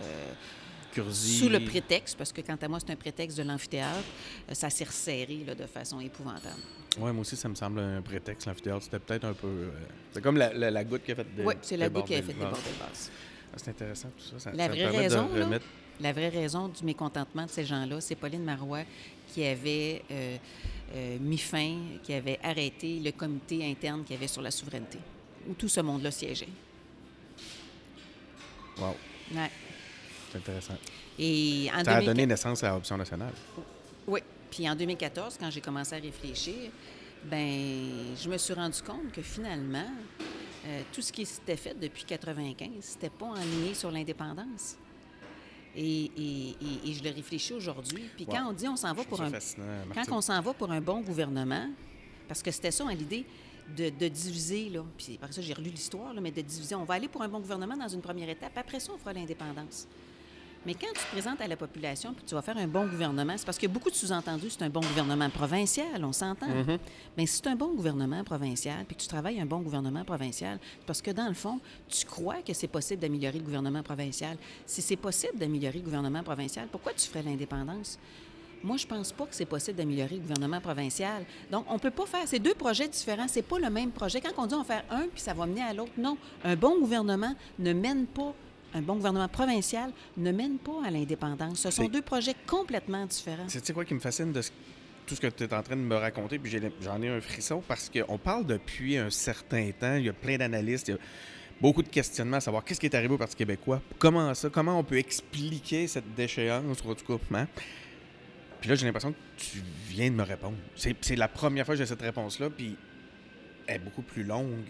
[1.11, 4.03] sous le prétexte, parce que quant à moi, c'est un prétexte de l'amphithéâtre,
[4.49, 6.59] euh, ça s'est resserré là, de façon épouvantable.
[6.99, 8.47] Ouais, moi aussi, ça me semble un prétexte.
[8.47, 9.47] L'amphithéâtre, c'était peut-être un peu.
[9.47, 9.69] euh,
[10.11, 11.23] c'est comme la, la- la goutte qui a fait.
[11.35, 13.11] dé- Oui, c'est la goutte qui a fait le vase.
[13.51, 14.39] Ah, c'est intéressant tout ça.
[14.39, 15.29] ça La ça vraie de raison,
[16.01, 18.83] La vraie raison du mécontentement de ces gens-là, c'est Pauline Marois
[19.33, 20.37] qui avait euh,
[20.95, 24.97] euh, mis fin, qui avait arrêté le comité interne qu'il y avait sur la souveraineté,
[25.47, 26.49] où tout ce monde-là siégeait.
[28.77, 28.95] Wow,
[29.35, 29.51] Ouais.
[30.31, 30.75] c'est intéressant.
[31.17, 33.33] Et en Ça a 2004 donné naissance à l'option nationale.
[34.07, 34.21] Oui.
[34.49, 36.71] Puis en 2014, quand j'ai commencé à réfléchir,
[37.25, 39.91] ben, je me suis rendu compte que finalement,
[40.65, 44.75] euh, tout ce qui s'était fait depuis 95, c'était pas enligné sur l'indépendance.
[45.75, 48.03] Et, et- et- et je le réfléchis aujourd'hui.
[48.15, 49.29] Puis quand on dit on s'en va pour un,
[49.93, 51.67] quand on s'en va pour un bon gouvernement,
[52.27, 53.25] parce que c'était ça hein, l'idée
[53.77, 56.73] de, de diviser, là, puis par ça j'ai relu l'histoire, mais de diviser.
[56.75, 59.13] On va aller pour un bon gouvernement dans une première étape, après ça on fera
[59.13, 59.87] l'indépendance.
[60.65, 63.33] Mais quand tu te présentes à la population puis tu vas faire un bon gouvernement,
[63.37, 66.47] c'est parce qu'il y a beaucoup de sous-entendus, c'est un bon gouvernement provincial, on s'entend.
[67.17, 70.59] Mais si c'est un bon gouvernement provincial puis que tu travailles un bon gouvernement provincial,
[70.85, 74.37] parce que dans le fond, tu crois que c'est possible d'améliorer le gouvernement provincial.
[74.65, 77.97] Si c'est possible d'améliorer le gouvernement provincial, pourquoi tu ferais l'indépendance?
[78.61, 81.23] Moi, je pense pas que c'est possible d'améliorer le gouvernement provincial.
[81.49, 83.29] Donc, on peut pas faire ces deux projets différents.
[83.29, 84.19] C'est pas le même projet.
[84.19, 86.17] Quand on dit on va faire un puis ça va mener à l'autre, non.
[86.43, 88.33] Un bon gouvernement ne mène pas,
[88.73, 91.59] un bon gouvernement provincial ne mène pas à l'indépendance.
[91.61, 93.45] Ce sont deux projets complètement différents.
[93.47, 94.51] C'est quoi qui me fascine de ce-
[95.07, 97.19] tout ce que tu es en train de me raconter, puis j'ai- j'en ai un
[97.21, 100.93] frisson parce qu'on parle depuis un certain temps, il y a plein d'analystes, il y
[100.93, 100.99] a
[101.59, 104.77] beaucoup de questionnements à savoir qu'est-ce qui est arrivé au Parti québécois, comment ça, comment
[104.77, 107.47] on peut expliquer cette déchéance, cas, hein?
[108.61, 110.57] Puis là, j'ai l'impression que tu viens de me répondre.
[110.75, 112.75] C'est c'est la première fois que j'ai cette réponse-là, puis
[113.67, 114.65] elle est beaucoup plus longue.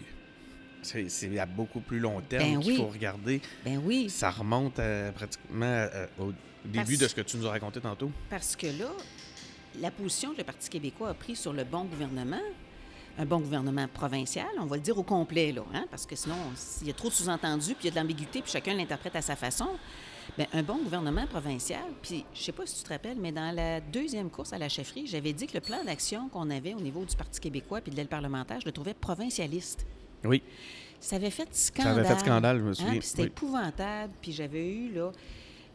[0.82, 2.76] C'est à beaucoup plus long terme Ben qu'il oui.
[2.78, 3.40] faut regarder.
[3.64, 6.32] Ben oui, Ça remonte à pratiquement euh, au
[6.64, 8.10] début Parce- de ce que tu nous as raconté tantôt.
[8.28, 8.90] Parce que là,
[9.80, 12.40] la position que le Parti québécois a prise sur le bon gouvernement,
[13.18, 16.36] un bon gouvernement provincial, on va le dire au complet, là, hein, parce que sinon,
[16.80, 19.16] il y a trop de sous-entendus, puis il y a de l'ambiguïté, puis chacun l'interprète
[19.16, 19.68] à sa façon.
[20.38, 23.54] Bien, un bon gouvernement provincial, puis je sais pas si tu te rappelles, mais dans
[23.54, 26.80] la deuxième course à la chefferie, j'avais dit que le plan d'action qu'on avait au
[26.80, 29.84] niveau du Parti québécois puis de l'aile parlementaire, je le trouvais provincialiste.
[30.24, 30.42] Oui.
[30.98, 31.98] Ça avait fait scandale.
[32.00, 33.28] avait fait scandale, je me Hein, souviens, puis c'était oui.
[33.28, 34.12] épouvantable.
[34.20, 35.12] Puis j'avais eu, là...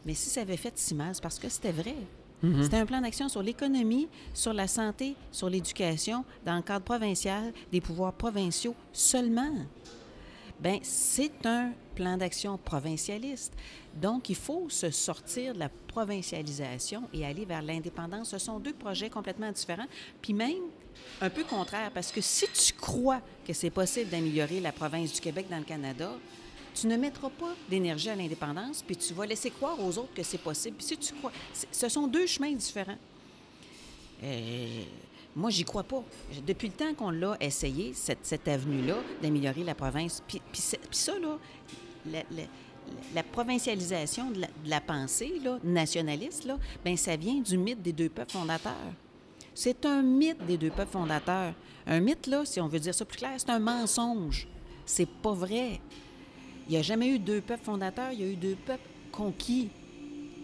[0.04, 1.96] Mais si ça avait fait si mal, c'est parce que c'était vrai.
[2.44, 2.62] Mm-hmm.
[2.62, 7.52] C'était un plan d'action sur l'économie, sur la santé, sur l'éducation, dans le cadre provincial,
[7.72, 9.50] des pouvoirs provinciaux seulement.
[10.58, 13.52] Bien, c'est un plan d'action provincialiste.
[13.94, 18.30] Donc, il faut se sortir de la provincialisation et aller vers l'indépendance.
[18.30, 19.86] Ce sont deux projets complètement différents,
[20.22, 20.62] puis même
[21.20, 25.20] un peu contraires, parce que si tu crois que c'est possible d'améliorer la province du
[25.20, 26.10] Québec dans le Canada,
[26.74, 30.22] tu ne mettras pas d'énergie à l'indépendance, puis tu vas laisser croire aux autres que
[30.22, 30.76] c'est possible.
[30.76, 31.32] Puis si tu crois,
[31.70, 32.98] ce sont deux chemins différents.
[34.22, 34.82] Euh,
[35.36, 36.02] moi, j'y crois pas.
[36.46, 40.40] Depuis le temps qu'on l'a essayé, cette, avenue-là, d'améliorer la province, puis,
[40.90, 41.12] ça,
[43.14, 46.48] la, provincialisation de la, pensée nationaliste,
[46.82, 48.72] ben, ça vient du mythe des deux peuples fondateurs.
[49.54, 51.52] C'est un mythe des deux peuples fondateurs.
[51.86, 54.48] Un mythe, là, si on veut dire ça plus clair, c'est un mensonge.
[54.86, 55.82] C'est pas vrai.
[56.66, 59.68] Il n'y a jamais eu deux peuples fondateurs, il y a eu deux peuples conquis.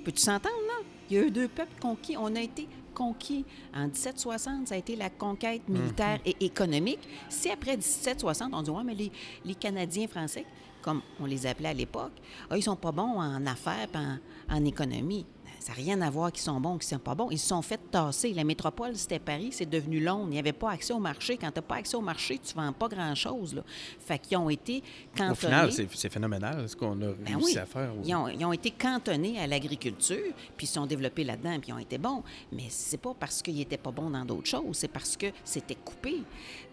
[0.05, 0.85] Peux-tu s'entendre, là?
[1.09, 2.17] Il y a eu deux peuples conquis.
[2.17, 3.45] On a été conquis.
[3.75, 7.01] En 1760, ça a été la conquête militaire et économique.
[7.29, 9.13] Si après 1760, on dit, ouais, mais les,
[9.45, 10.45] les Canadiens français,
[10.81, 12.13] comme on les appelait à l'époque,
[12.51, 14.19] ah, ils sont pas bons en affaires et en,
[14.57, 15.27] en économie.
[15.63, 17.31] Ça n'a rien à voir qu'ils sont bons ou qu'ils sont pas bons.
[17.31, 18.33] Ils se sont fait tasser.
[18.35, 20.27] La métropole, c'était Paris, c'est devenu Londres.
[20.27, 21.37] Il n'y avait pas accès au marché.
[21.37, 23.63] Quand tu n'as pas accès au marché, tu ne vends pas grand-chose.
[24.01, 24.83] Fait qu'ils ont été
[25.17, 25.31] cantonnés.
[25.31, 27.59] Au final, c'est phénoménal ce qu'on a Ben réussi oui.
[27.59, 27.93] à faire.
[28.05, 31.71] Ils ont, ils ont été cantonnés à l'agriculture, puis ils se sont développés là-dedans, puis
[31.71, 32.25] ils ont été bons.
[32.51, 35.77] Mais c'est pas parce qu'ils n'étaient pas bons dans d'autres choses, c'est parce que c'était
[35.77, 36.23] coupé.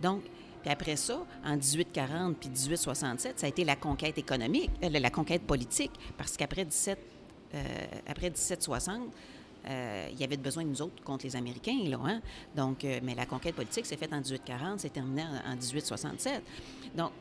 [0.02, 0.24] Donc,
[0.64, 5.12] puis après ça, en 1840 puis 1867, ça a été la conquête économique, euh, la
[5.12, 6.98] conquête politique, parce qu'après 17,
[7.54, 7.64] euh,
[8.08, 9.02] après 1760,
[9.68, 12.22] euh, il y avait besoin de nous autres contre les Américains, là, hein?
[12.56, 16.42] Donc, euh, mais la conquête politique s'est faite en 1840, c'est terminé en, en 1867.
[16.96, 17.12] Donc,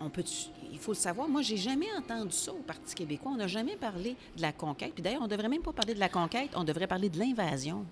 [0.00, 0.24] on peut,
[0.70, 1.28] il faut le savoir.
[1.28, 3.32] Moi, j'ai jamais entendu ça au Parti québécois.
[3.32, 4.92] On n'a jamais parlé de la conquête.
[4.92, 6.50] Puis d'ailleurs, on devrait même pas parler de la conquête.
[6.54, 7.86] On devrait parler de l'invasion.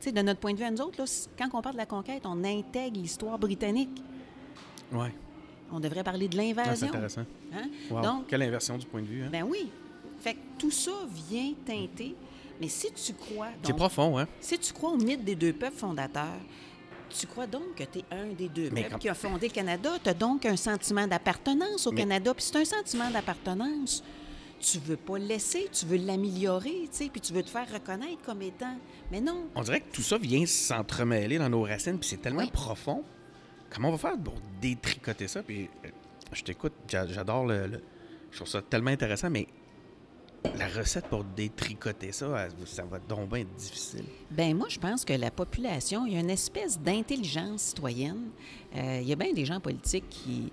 [0.00, 1.04] Tu sais, de notre point de vue à nous autres, là,
[1.36, 4.02] quand on parle de la conquête, on intègre l'histoire britannique.
[4.92, 5.08] Oui,
[5.72, 6.88] On devrait parler de c'est l'invasion.
[6.88, 7.24] intéressant.
[7.52, 7.68] Hein?
[7.90, 8.00] Wow.
[8.02, 9.22] Donc, Quelle inversion du point de vue.
[9.24, 9.28] Hein?
[9.30, 9.70] ben oui.
[10.24, 10.92] Fait que tout ça
[11.30, 12.14] vient teinter.
[12.60, 13.48] Mais si tu crois.
[13.62, 14.26] c'est profond, hein?
[14.40, 16.38] Si tu crois au mythe des deux peuples fondateurs,
[17.10, 19.52] tu crois donc que tu es un des deux peuples quand- qui a fondé le
[19.52, 19.90] Canada.
[20.02, 22.32] Tu as donc un sentiment d'appartenance au Mais- Canada.
[22.32, 24.02] Puis c'est un sentiment d'appartenance.
[24.60, 27.70] Tu veux pas le laisser, tu veux l'améliorer, tu sais, puis tu veux te faire
[27.70, 28.78] reconnaître comme étant.
[29.12, 29.46] Mais non.
[29.54, 32.50] On dirait que tout ça vient s'entremêler dans nos racines, puis c'est tellement Oui.
[32.50, 33.04] profond.
[33.68, 35.42] Comment on va faire pour détricoter ça?
[35.42, 35.88] Puis euh,
[36.32, 37.82] je t'écoute, j'a- j'adore le, le-
[38.30, 39.46] Je trouve ça tellement intéressant, mais
[40.58, 44.04] la recette pour détricoter ça, ça va donc bien être difficile.
[44.30, 48.30] Ben moi, je pense que la population, il y a une espèce d'intelligence citoyenne.
[48.76, 50.52] Euh, il y a bien des gens politiques qui,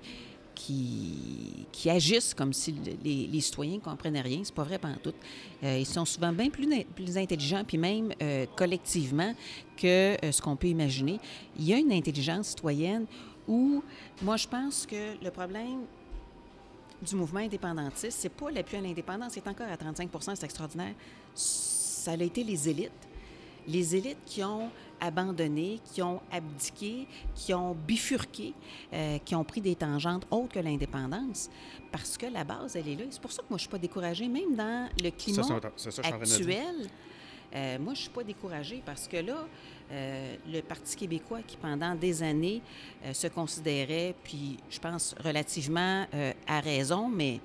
[0.56, 4.42] qui, qui agissent comme si le- les, citoyens ne comprenaient rien.
[4.44, 5.16] C'est pas vrai pantoute.
[5.64, 9.34] Euh, ils sont souvent bien plus, intelligents, puis même euh, collectivement,
[9.78, 11.20] que ce qu'on peut imaginer.
[11.60, 13.06] Il y a une intelligence citoyenne
[13.48, 13.84] où
[14.22, 15.82] moi, je pense que le problème
[17.02, 20.94] du mouvement indépendantiste, c'est pas l'appui à l'indépendance, c'est encore à 35 c'est extraordinaire.
[21.34, 22.92] Ça a été les élites.
[23.68, 28.54] Les élites qui ont abandonné, qui ont abdiqué, qui ont bifurqué,
[28.94, 31.50] euh, qui ont pris des tangentes autres que l'indépendance,
[31.92, 33.06] parce que la base, elle est là.
[33.10, 35.92] C'est pour ça que moi, je suis pas découragée, même dans le climat ça, ça,
[35.92, 36.88] ça, actuel.
[37.54, 39.46] Euh, moi, je ne suis pas découragée parce que là,
[39.92, 42.62] euh, le Parti québécois, qui pendant des années
[43.06, 46.06] euh, se considérait, puis je pense relativement
[46.48, 47.40] à raison, mais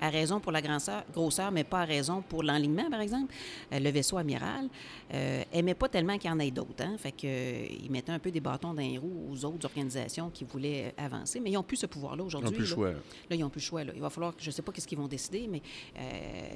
[0.00, 3.32] à raison pour la grosseur, mais pas à raison pour l'enlignement, par exemple.
[3.72, 4.68] Euh, le vaisseau amiral
[5.14, 6.84] euh, aimait pas tellement qu'il y en ait d'autres.
[6.84, 6.96] Hein?
[6.98, 10.28] Fait que, euh, il mettait un peu des bâtons dans les roues aux autres organisations
[10.28, 11.40] qui voulaient euh, avancer.
[11.40, 12.50] Mais ils n'ont plus ce pouvoir-là aujourd'hui.
[12.50, 12.90] Ils n'ont plus le choix.
[12.92, 12.98] Là.
[13.30, 13.84] ils n'ont plus le choix.
[13.84, 13.92] Là.
[13.94, 15.62] Il va falloir, je ne sais pas qu'est-ce qu'ils vont décider, mais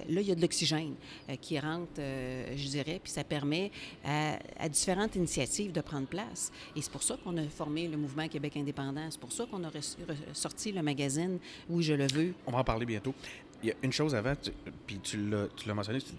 [0.09, 0.95] là, il y a de l'oxygène
[1.41, 3.71] qui rentre, je dirais, puis ça permet
[4.05, 6.53] à, à, différentes initiatives de prendre place.
[6.77, 9.07] Et c'est pour ça qu'on a formé le mouvement Québec indépendant.
[9.11, 9.71] C'est pour ça qu'on a
[10.33, 12.35] sorti le magazine Oui, je le veux.
[12.47, 13.15] On va en parler bientôt.
[13.63, 14.51] Il y a une chose avant, tu,
[14.87, 16.01] puis tu l'as mentionné.
[16.01, 16.13] Tu,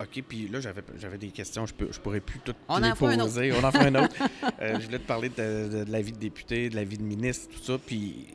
[0.00, 1.66] OK, puis là, j'avais des questions.
[1.66, 3.52] Je, peux, je pourrais plus toutes On les en poser.
[3.52, 4.16] On en fait un autre.
[4.60, 6.98] euh, je voulais te parler de, de, de, la vie de député, de la vie
[6.98, 7.78] de ministre, tout ça.
[7.78, 8.26] Puis.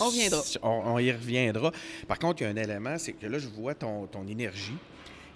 [0.00, 0.42] On reviendra.
[0.62, 1.72] On, on, y reviendra.
[2.06, 4.76] Par contre, il y a un élément, c'est que là, je vois ton, ton énergie.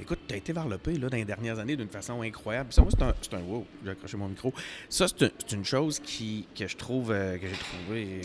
[0.00, 2.72] Écoute, tu as été développé là, dans les dernières années d'une façon incroyable.
[2.72, 3.42] Ça, moi, c'est un, un.
[3.42, 4.52] Wow, j'ai accroché mon micro.
[4.88, 7.10] Ça, c'est un, une chose qui, que je trouve.
[7.10, 8.20] Euh, que j'ai trouvé.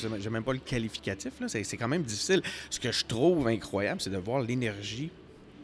[0.00, 1.32] Je n'ai même pas le qualificatif.
[1.46, 2.42] C'est quand même difficile.
[2.70, 5.10] Ce que je trouve incroyable, c'est de voir l'énergie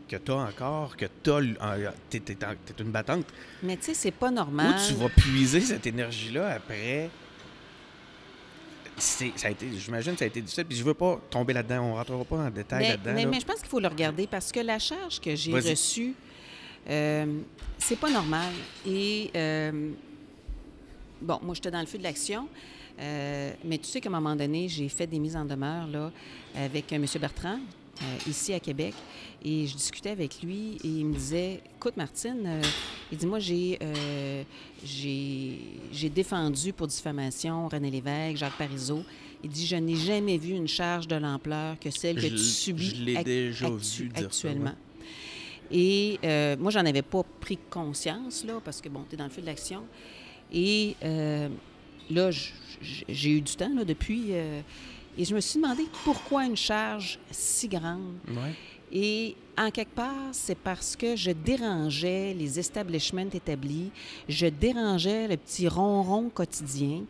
[0.08, 3.26] que tu as encore, que tu es, es, une battante.
[3.62, 4.74] Mais tu sais, c'est pas normal.
[4.74, 7.10] Où tu vas puiser cette énergie-là après
[8.96, 10.64] ça a été, j'imagine que ça a été difficile.
[10.64, 11.82] Puis je veux pas tomber là-dedans.
[11.82, 13.12] On rentrera pas en détail là-dedans.
[13.14, 13.30] Mais, là.
[13.30, 16.14] mais, je pense qu'il faut le regarder parce que la charge que j'ai reçue,
[16.88, 17.40] euh,
[17.78, 18.52] c'est pas normal.
[18.86, 19.90] Et euh,
[21.20, 22.48] bon, moi, j'étais dans le feu de l'action.
[23.00, 26.12] Euh, mais tu sais qu'à un moment donné, j'ai fait des mises en demeure là,
[26.54, 27.04] avec M.
[27.20, 27.58] Bertrand, euh,
[28.26, 28.94] ici à Québec.
[29.44, 32.62] Et je discutais avec lui et il me disait Écoute, Martine, euh,
[33.12, 34.42] il dit Moi, j'ai, euh,
[34.84, 39.02] j'ai défendu pour diffamation René Lévesque, Jacques Parizeau.
[39.42, 42.38] Il dit Je n'ai jamais vu une charge de l'ampleur que celle que je, tu
[42.38, 44.64] subis je l'ai déjà vu dire actuellement.
[44.64, 44.76] Ça, ouais.
[45.70, 49.24] Et euh, moi, j'en avais pas pris conscience, là, parce que, bon, tu es dans
[49.24, 49.82] le feu de l'action.
[50.52, 51.48] Et euh,
[52.10, 52.30] là,
[52.80, 54.32] j'ai eu du temps, là, depuis.
[55.16, 58.14] Et je me suis demandé pourquoi une charge si grande.
[58.28, 58.54] Ouais.
[58.92, 63.90] Et en quelque part, c'est parce que je dérangeais les establishments établis,
[64.28, 67.02] je dérangeais le petit ronron quotidien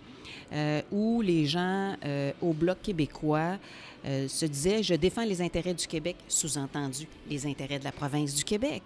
[0.53, 3.59] euh, où les gens euh, au Bloc québécois
[4.05, 8.35] euh, se disaient Je défends les intérêts du Québec, sous-entendu les intérêts de la province
[8.35, 8.83] du Québec.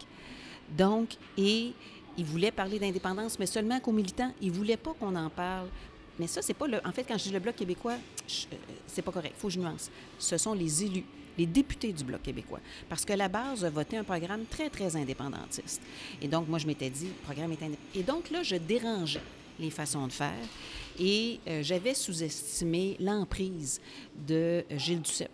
[0.76, 1.72] Donc, et
[2.16, 4.33] ils voulaient parler d'indépendance, mais seulement qu'aux militants.
[4.40, 5.68] Ils ne voulaient pas qu'on en parle
[6.18, 6.78] mais ça, c'est pas le.
[6.85, 7.96] En fait, quand je dis le Bloc québécois,
[8.87, 9.35] c'est pas correct.
[9.38, 9.90] Faut que je nuance.
[10.18, 11.04] Ce sont les élus,
[11.37, 12.61] les députés du Bloc québécois.
[12.88, 15.81] Parce que la base a voté un programme très, très indépendantiste.
[16.20, 17.96] Et donc, moi, je m'étais dit, le programme est indépendantiste.
[17.96, 19.22] Et donc, là, je dérangeais
[19.59, 20.33] les façons de faire.
[20.98, 23.81] Et euh, j'avais sous-estimé l'emprise
[24.26, 25.31] de Gilles Duceppe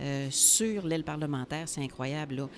[0.00, 1.68] euh, sur l'aile parlementaire.
[1.68, 2.48] C'est incroyable, là.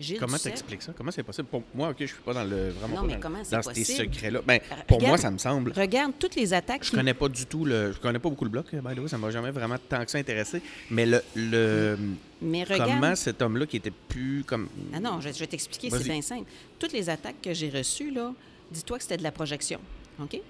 [0.00, 0.92] Gilles comment t'expliques ça?
[0.96, 1.46] Comment c'est possible?
[1.48, 3.84] Pour moi, OK, je suis pas dans le vraiment Non, mais dans, comment dans ces
[3.84, 4.40] secrets-là.
[4.46, 5.72] Ben, pour Regarde- moi, ça me semble.
[5.72, 6.84] Regarde toutes les attaques.
[6.84, 7.92] Je qui- connais pas du tout le.
[7.92, 10.10] Je connais pas beaucoup le bloc, by the way, ça m'a jamais vraiment tant que
[10.10, 10.60] ça intéressé.
[10.90, 11.22] Mais le.
[11.36, 11.98] le
[12.40, 12.90] Mais regarde.
[12.94, 14.68] comment cet homme-là qui était plus comme.
[14.92, 16.50] Ah non, je, je vais t'expliquer, c'est bien simple.
[16.78, 18.32] Toutes les attaques que j'ai reçues, là,
[18.70, 19.78] dis-toi que c'était de la projection.
[20.20, 20.40] OK?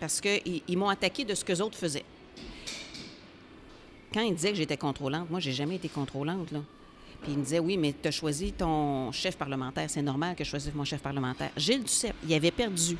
[0.00, 2.04] Parce qu'ils ils, m'ont attaqué de ce que les autres faisaient.
[4.12, 6.60] Quand ils disaient que j'étais contrôlante, moi, j'ai jamais été contrôlante, là.
[7.24, 9.88] Puis ils me disaient, oui, mais tu as choisi ton chef parlementaire.
[9.88, 11.50] C'est normal que je choisisse mon chef parlementaire.
[11.56, 12.98] Gilles Duceppe, il avait perdu.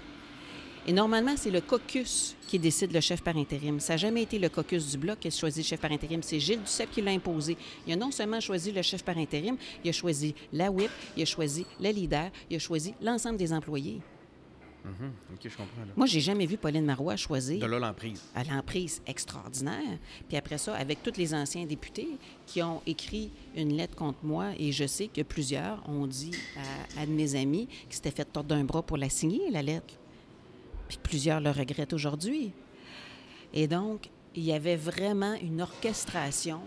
[0.86, 3.80] Et normalement, c'est le caucus qui décide le chef par intérim.
[3.80, 6.22] Ça n'a jamais été le caucus du Bloc qui a choisi le chef par intérim.
[6.22, 7.58] C'est Gilles Duceppe qui l'a imposé.
[7.86, 11.22] Il a non seulement choisi le chef par intérim, il a choisi la whip, il
[11.22, 14.00] a choisi le leader, il a choisi l'ensemble des employés.
[14.84, 15.80] Mhm, OK, je comprends.
[15.80, 15.92] Là.
[15.96, 18.22] Moi, j'ai jamais vu Pauline Marois choisir De là, l'emprise.
[18.34, 19.98] à l'emprise extraordinaire.
[20.28, 22.08] Puis après ça, avec tous les anciens députés
[22.46, 26.32] qui ont écrit une lettre contre moi, et je sais que plusieurs ont dit
[26.96, 29.62] à, à de mes amis qui s'étaient fait tordre d'un bras pour la signer, la
[29.62, 29.94] lettre.
[30.88, 32.52] Puis plusieurs le regrettent aujourd'hui.
[33.54, 36.60] Et donc, il y avait vraiment une orchestration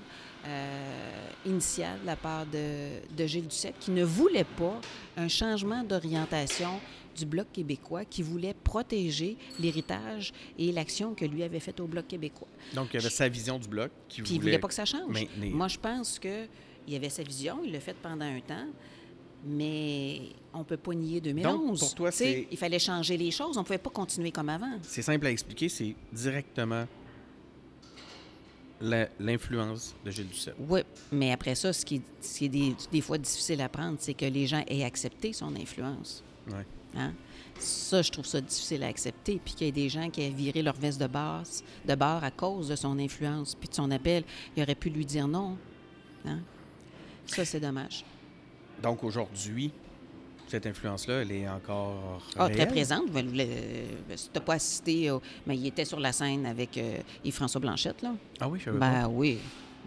[0.45, 4.79] euh, initiale de la part de, de Gilles Duceppe qui ne voulait pas
[5.17, 6.79] un changement d'orientation
[7.17, 12.07] du Bloc québécois, qui voulait protéger l'héritage et l'action que lui avait faite au Bloc
[12.07, 12.47] québécois.
[12.75, 14.85] Donc, il y avait sa vision du bloc qui Puis il voulait pas que ça
[14.85, 15.11] change.
[15.11, 15.55] maintenir.
[15.55, 16.47] Moi, je pense qu'il
[16.87, 18.67] y avait sa vision, il l'a faite pendant un temps,
[19.43, 20.21] mais
[20.53, 21.79] on ne peut pas nier 2011.
[21.79, 24.49] Donc, pour toi, c'est- Il fallait changer les choses, on ne pouvait pas continuer comme
[24.49, 24.77] avant.
[24.83, 26.85] C'est simple à expliquer, c'est directement
[28.81, 30.55] l'influence de Gilles Duceppe.
[30.59, 33.69] Oui, mais après ça, ce qui est, ce qui est des, des fois difficile à
[33.69, 36.23] prendre, c'est que les gens aient accepté son influence.
[36.47, 36.65] Ouais.
[36.95, 37.13] Hein?
[37.59, 39.39] Ça, je trouve ça difficile à accepter.
[39.43, 42.23] Puis qu'il y ait des gens qui aient viré leur veste de base, de bord
[42.23, 44.23] à cause de son influence, puis de son appel,
[44.55, 45.57] il aurait pu lui dire non.
[46.25, 46.39] Hein?
[47.25, 48.05] Ça, c'est dommage.
[48.81, 49.71] Donc aujourd'hui,
[50.47, 53.03] cette influence-là, elle est encore Ah, très présente.
[53.13, 55.11] Le- Si tu n'as pas assisté,
[55.45, 58.13] mais il était sur la scène avec euh, Yves-François Blanchette, là.
[58.39, 58.89] Ah oui, je savais pas.
[59.03, 59.39] Ben oui.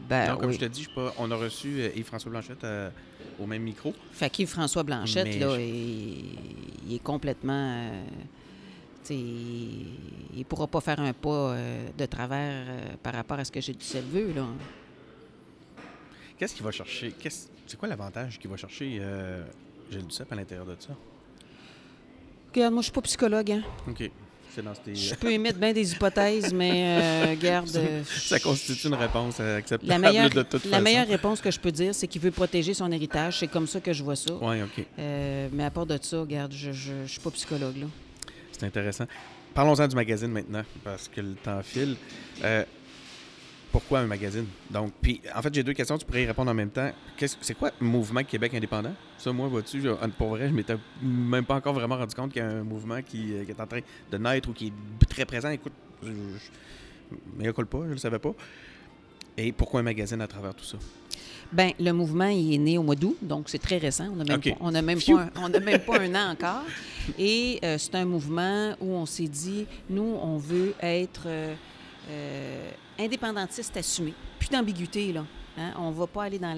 [0.08, 0.54] Ben comme oui.
[0.54, 2.90] je te dis, je pas, on a reçu euh, Yves-François Blanchette euh,
[3.38, 3.92] au même micro.
[4.12, 6.24] Fait qu'Yves-François Blanchette, Mais là, je- il,
[6.88, 7.52] il est complètement...
[7.92, 8.02] euh,
[9.12, 13.50] il ne pourra pas faire un pas euh, de travers euh, par rapport à ce
[13.50, 14.46] que j'ai du veut, là.
[16.38, 17.12] Qu'est-ce qu'il va chercher?
[17.66, 18.98] C'est quoi l'avantage qu'il va chercher
[19.90, 20.90] euh, Gilles Duceppe à l'intérieur de ça?
[22.54, 23.62] Regarde, moi, je suis pas psychologue, hein.
[23.88, 24.10] OK.
[24.52, 24.96] C'est dans ces...
[24.96, 27.70] Je peux émettre bien des hypothèses, mais euh, garde...
[27.76, 30.82] euh, Ça constitue une réponse euh, acceptable La meilleure, de toute la façon.
[30.82, 33.38] meilleure réponse que je peux dire, c'est qu'il veut protéger son héritage.
[33.38, 34.32] C'est comme ça que je vois ça.
[34.40, 34.84] Oui, OK.
[34.98, 37.86] Euh, mais à part de ça, regarde, je ne suis pas psychologue.
[38.50, 39.06] C'est intéressant.
[39.54, 41.94] Parlons-en du magazine maintenant, parce que le temps file.
[42.42, 42.64] Euh,
[43.72, 44.46] pourquoi un magazine?
[44.70, 46.90] Donc, puis, en fait, j'ai deux questions, tu pourrais y répondre en même temps.
[47.16, 48.92] Qu'est-ce- C'est quoi Mouvement Québec indépendant?
[49.18, 49.82] Ça, moi, vois-tu,
[50.18, 53.00] pour vrai, je m'étais même pas encore vraiment rendu compte qu'il y a un mouvement
[53.02, 55.50] qui, euh, qui est en train de naître ou qui est très présent.
[55.50, 56.14] Écoute, je, je,
[57.40, 58.32] il pas, je le savais pas.
[59.36, 60.78] Et pourquoi un magazine à travers tout ça?
[61.52, 64.06] Ben, le mouvement il est né au mois d'août, donc c'est très récent.
[64.12, 66.62] On n'a même, pas, même, pas un, on même pas un an encore.
[67.18, 71.54] Et euh, c'est un mouvement où on s'est dit, nous, on veut être euh,
[72.10, 74.14] euh, indépendantiste assumé.
[74.38, 75.24] Plus d'ambiguïté, là.
[75.56, 75.72] Hein?
[75.78, 76.54] On ne va pas aller dans,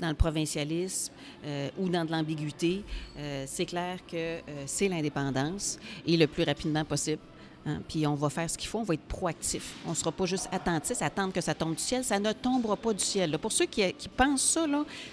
[0.00, 1.12] le provincialisme
[1.44, 2.84] euh, ou dans de l'ambiguïté.
[3.18, 7.20] Euh, c'est clair que c'est l'indépendance et le plus rapidement possible.
[7.66, 7.78] Hein?
[7.88, 9.74] Puis on va faire ce qu'il faut, on va être proactif.
[9.86, 12.04] On ne sera pas juste attentif, attendre que ça tombe du ciel.
[12.04, 13.38] Ça ne tombera pas du ciel.
[13.38, 13.82] Pour ceux qui,
[14.14, 14.66] pensent ça,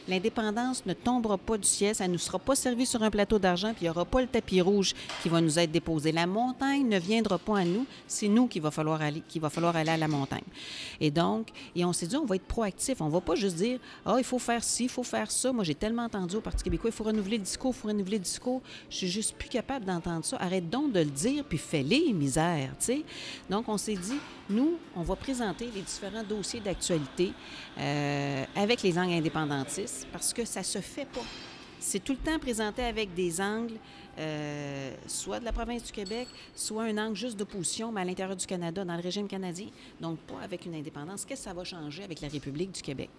[0.07, 1.95] l'indépendance ne tombera pas du ciel.
[1.95, 4.21] Ça ne nous sera pas servi sur un plateau d'argent, puis il n'y aura pas
[4.21, 4.93] le tapis rouge
[5.23, 6.11] qui va nous être déposé.
[6.11, 7.85] La montagne ne viendra pas à nous.
[8.07, 10.43] C'est nous qu'il va falloir aller, va falloir aller à la montagne.
[10.99, 13.01] Et donc, et on s'est dit, on va être proactif.
[13.01, 15.53] On ne va pas juste dire, ah, il faut faire ci, il faut faire ça.
[15.53, 18.17] Moi, j'ai tellement entendu au Parti québécois, il faut renouveler le discours, il faut renouveler
[18.17, 18.61] le discours.
[18.89, 20.37] Je suis juste plus capable d'entendre ça.
[20.37, 22.40] Arrête donc de le dire, puis fais-les, misère,
[23.49, 24.17] Donc, on s'est dit,
[24.49, 27.31] nous, on va présenter les différents dossiers d'actualité
[27.77, 31.21] euh, avec les angles indépendantistes parce que ça se fait pas.
[31.79, 33.73] C'est tout le temps présenté avec des angles,
[34.19, 38.35] euh, soit de la province du Québec, soit un angle juste d'opposition, mais à l'intérieur
[38.35, 39.65] du Canada, dans le régime canadien,
[39.99, 41.25] donc pas avec une indépendance.
[41.25, 43.09] Qu'est-ce que ça va changer avec la République du Québec?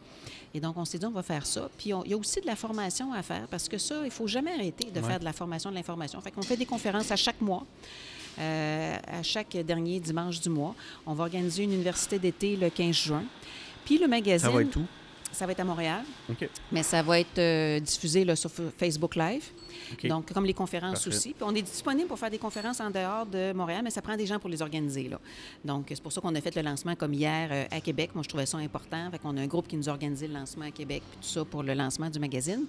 [0.54, 1.68] Et donc, on s'est dit, on va faire ça.
[1.76, 4.12] Puis, on- il y a aussi de la formation à faire parce que ça, il
[4.12, 5.08] faut jamais arrêter de Ouais.
[5.08, 6.20] faire de la formation, de l'information.
[6.20, 7.66] Fait qu'on fait des conférences à chaque mois.
[8.38, 10.74] Euh, à chaque dernier dimanche du mois.
[11.06, 13.24] On va organiser une université d'été le 15 juin.
[13.84, 14.84] Puis le magazine, Ça va être où?
[15.32, 16.48] ça va être à Montréal, OK.
[16.70, 19.44] mais ça va être euh, diffusé là, sur Facebook Live.
[20.04, 21.08] Donc, comme les conférences Parfait.
[21.08, 21.32] aussi.
[21.34, 24.16] Puis on est disponible pour faire des conférences en dehors de Montréal, mais ça prend
[24.16, 25.08] des gens pour les organiser.
[25.08, 25.20] Là.
[25.64, 28.10] Donc, c'est pour ça qu'on a fait le lancement comme hier euh, à Québec.
[28.14, 29.10] Moi, je trouvais ça important.
[29.10, 31.28] Fait qu'on a un groupe qui nous a organisé le lancement à Québec, puis tout
[31.28, 32.66] ça pour le lancement du magazine.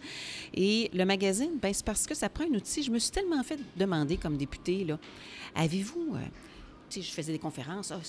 [0.53, 2.83] Et le magazine, ben, c'est parce que ça prend un outil.
[2.83, 4.97] Je me suis tellement fait demander comme députée, là,
[5.55, 6.15] avez-vous...
[6.15, 6.19] euh,
[6.89, 7.91] tu sais, je faisais des conférences.
[7.91, 7.99] Ah,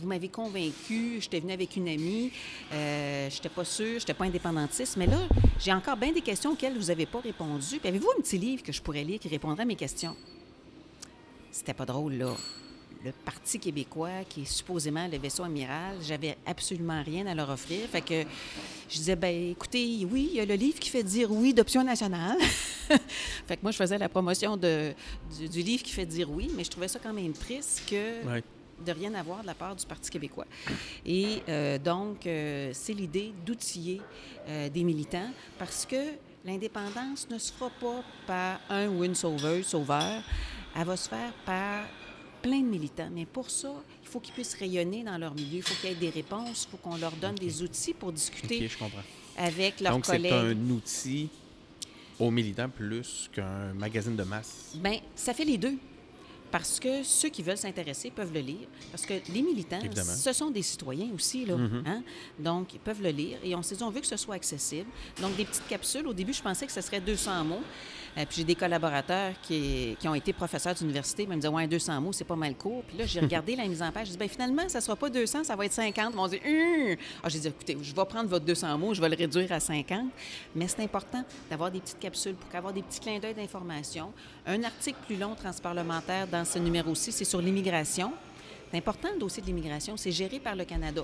[0.00, 2.32] vous m'avez convaincu, j'étais venue avec une amie,
[2.72, 5.18] euh, je n'étais pas sûre, je n'étais pas indépendantiste, mais là,
[5.58, 7.78] j'ai encore bien des questions auxquelles vous n'avez pas répondu.
[7.78, 10.16] Puis avez-vous un petit livre que je pourrais lire qui répondrait à mes questions?
[11.50, 12.34] C'était pas drôle, là.
[13.02, 17.88] Le Parti québécois, qui est supposément le vaisseau amiral, j'avais absolument rien à leur offrir.
[17.88, 18.24] Fait que
[18.90, 21.82] je disais, ben écoutez, oui, il y a le livre qui fait dire oui d'option
[21.82, 22.36] nationale.
[23.46, 24.92] fait que moi, je faisais la promotion de,
[25.50, 28.42] du, livre qui fait dire oui, mais je trouvais ça quand même triste que.
[28.84, 30.46] De rien avoir de la part du Parti québécois.
[31.04, 34.00] Et euh, donc, euh, c'est l'idée d'outiller
[34.48, 35.96] euh, des militants parce que
[36.44, 40.22] l'indépendance ne se fera pas par un ou une sauveuse, sauveur.
[40.76, 41.84] Elle va se faire par
[42.42, 43.10] plein de militants.
[43.12, 43.72] Mais pour ça,
[44.02, 45.58] il faut qu'ils puissent rayonner dans leur milieu.
[45.58, 46.66] Il faut qu'il y ait des réponses.
[46.66, 49.02] Il faut qu'on leur donne des outils pour discuter OK, je comprends.
[49.36, 50.32] avec leurs Donc, c'est collègues.
[50.32, 51.28] un outil
[52.18, 54.72] aux militants plus qu'un magazine de masse.
[54.74, 55.76] Bien, ça fait les deux.
[56.50, 58.66] Parce que ceux qui veulent s'intéresser peuvent le lire.
[58.90, 60.12] Parce que les militants, Évidemment.
[60.12, 61.44] ce sont des citoyens aussi.
[61.44, 61.82] Là, Mhm.
[61.86, 62.02] hein?
[62.38, 63.38] Donc, ils peuvent le lire.
[63.44, 64.90] Et on s'est dit, on veut que ce soit accessible.
[65.20, 66.06] Donc, des petites capsules.
[66.06, 67.62] Au début, je pensais que ce serait 200 mots.
[68.18, 71.22] Euh, puis j'ai des collaborateurs qui, qui ont été professeurs d'université.
[71.24, 72.82] Ils me disaient, ouais, 200 mots, c'est pas mal court.
[72.86, 74.06] Puis là, j'ai regardé la mise en page.
[74.06, 76.10] J'ai dit, ben finalement, ça sera pas 200, ça va être 50.
[76.12, 76.96] Ils m'ont dit, Hum!
[77.22, 79.60] Ah, j'ai dit, écoutez, je vais prendre votre 200 mots, je vais le réduire à
[79.60, 80.06] 50.
[80.54, 84.12] Mais c'est important d'avoir des petites capsules pour avoir des petits clins d'œil d'information.
[84.46, 88.12] Un article plus long, transparlementaire, dans ce numéro-ci, c'est sur l'immigration.
[88.70, 89.96] C'est important, le dossier de l'immigration.
[89.96, 91.02] C'est géré par le Canada.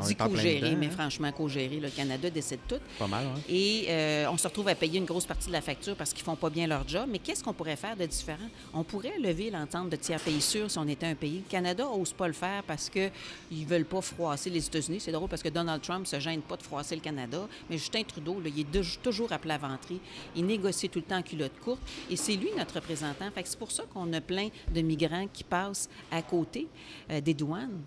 [0.00, 0.14] On dit
[0.60, 0.90] dedans, mais hein.
[0.90, 2.78] franchement, co-gérer, le Canada décide tout.
[2.98, 3.40] Pas mal, hein?
[3.48, 6.24] Et euh, on se retrouve à payer une grosse partie de la facture parce qu'ils
[6.24, 7.06] font pas bien leur job.
[7.10, 8.48] Mais qu'est-ce qu'on pourrait faire de différent?
[8.74, 11.42] On pourrait lever l'entente de tiers pays sûr si on était un pays.
[11.46, 13.10] Le Canada n'ose pas le faire parce qu'ils
[13.52, 15.00] ne veulent pas froisser les États-Unis.
[15.00, 17.46] C'est drôle parce que Donald Trump se gêne pas de froisser le Canada.
[17.70, 19.96] Mais Justin Trudeau, là, il est de- toujours à plat ventré.
[20.34, 21.80] Il négocie tout le temps en culotte courte.
[22.10, 23.30] Et c'est lui notre représentant.
[23.34, 26.66] Fait que c'est pour ça qu'on a plein de migrants qui passent à côté
[27.10, 27.80] euh, des douanes.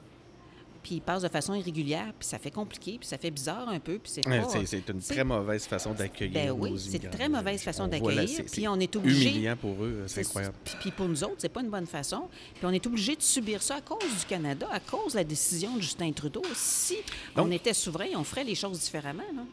[0.89, 3.79] Puis ils passent de façon irrégulière, puis ça fait compliqué, puis ça fait bizarre un
[3.79, 7.11] peu, puis c'est Ouais, c'est- C'est une très mauvaise façon d'accueillir ben oui, c'est une
[7.11, 10.55] très mauvaise façon d'accueillir, puis on est obligé- humiliant pour eux, c'est incroyable.
[10.63, 12.23] Puis, puis pour nous autres, c'est pas une bonne façon.
[12.55, 15.23] Puis on est obligé de subir ça à cause du Canada, à cause de la
[15.23, 16.41] décision de Justin Trudeau.
[16.55, 16.97] Si
[17.35, 19.21] on était souverain, on ferait les choses différemment.
[19.35, 19.43] là.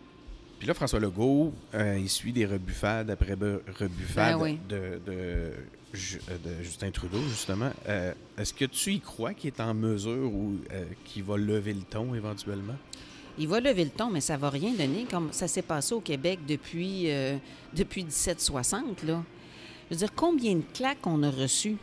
[0.58, 4.58] Puis là, François Legault, euh, il suit des rebuffades après rebuffades Ben oui.
[4.70, 5.52] de,
[5.96, 7.70] de Justin Trudeau, justement.
[7.88, 11.72] Euh, Est-ce que tu y crois qu'il est en mesure ou euh, qu'il va lever
[11.72, 12.76] le ton éventuellement?
[13.38, 16.00] Il va lever le ton, mais ça va rien donner, comme ça s'est passé au
[16.00, 17.36] Québec depuis, euh,
[17.74, 19.02] depuis 1760.
[19.02, 19.22] Là.
[19.90, 21.76] Je veux dire, combien de claques on a reçues?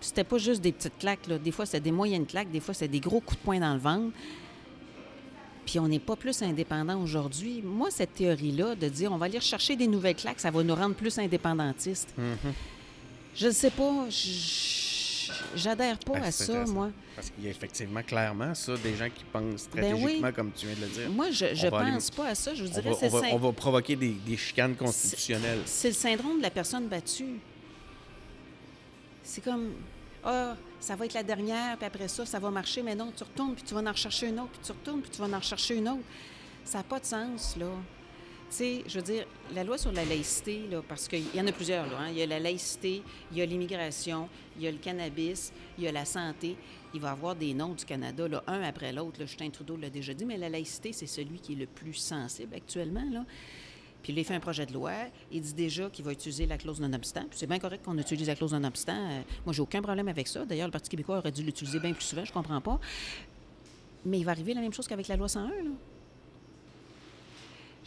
[0.00, 1.26] C'était pas juste des petites claques.
[1.26, 1.38] Là.
[1.38, 3.74] Des fois, c'était des moyennes claques, des fois, c'était des gros coups de poing dans
[3.74, 4.12] le ventre.
[5.66, 7.60] Puis on n'est pas plus indépendant aujourd'hui.
[7.62, 10.74] Moi, cette théorie-là de dire on va aller chercher des nouvelles claques, ça va nous
[10.74, 12.14] rendre plus indépendantistes.
[13.38, 14.06] Je ne sais pas.
[15.54, 16.90] J'adhère pas Ben, à ça, moi.
[17.14, 19.98] Parce qu'il y a effectivement, clairement, ça, des gens qui pensent Ben oui.
[20.00, 21.10] stratégiquement, comme tu viens de le dire.
[21.10, 22.54] Moi, je ne aller- pense pas à ça.
[22.54, 25.60] Je vous dirais c'est on va- syn- on va provoquer des, des chicanes constitutionnelles.
[25.66, 27.38] C'est le syndrome de la personne battue.
[29.22, 29.72] C'est comme,
[30.24, 33.22] ah, ça va être la dernière, puis après ça, ça va marcher, mais non, tu
[33.22, 35.38] retournes, puis tu vas en rechercher une autre, puis tu retournes, puis tu vas en
[35.38, 36.02] rechercher une autre.
[36.64, 37.66] Ça n'a pas de sens, là.
[38.50, 41.86] Sais, je veux dire, la loi sur la laïcité, parce qu'il y en a plusieurs,
[41.86, 41.98] là.
[42.00, 42.08] hein.
[42.10, 45.84] Il y a la laïcité, il y a l'immigration, il y a le cannabis, il
[45.84, 46.56] y a la santé.
[46.94, 49.20] Il va y avoir des noms du Canada, là, un après l'autre.
[49.20, 52.54] Justin Trudeau l'a déjà dit, mais la laïcité, c'est celui qui est le plus sensible
[52.54, 53.26] actuellement, là.
[54.02, 54.92] Puis il a fait un projet de loi.
[55.30, 57.26] Il dit déjà qu'il va utiliser la clause non-obstant.
[57.28, 58.96] Puis c'est bien correct qu'on utilise la clause non-obstant.
[58.96, 60.46] Euh, moi, j'ai aucun problème avec ça.
[60.46, 62.24] D'ailleurs, le Parti québécois aurait dû l'utiliser bien plus souvent.
[62.24, 62.80] Je comprends pas.
[64.06, 65.52] Mais il va arriver la même chose qu'avec la loi 101, là.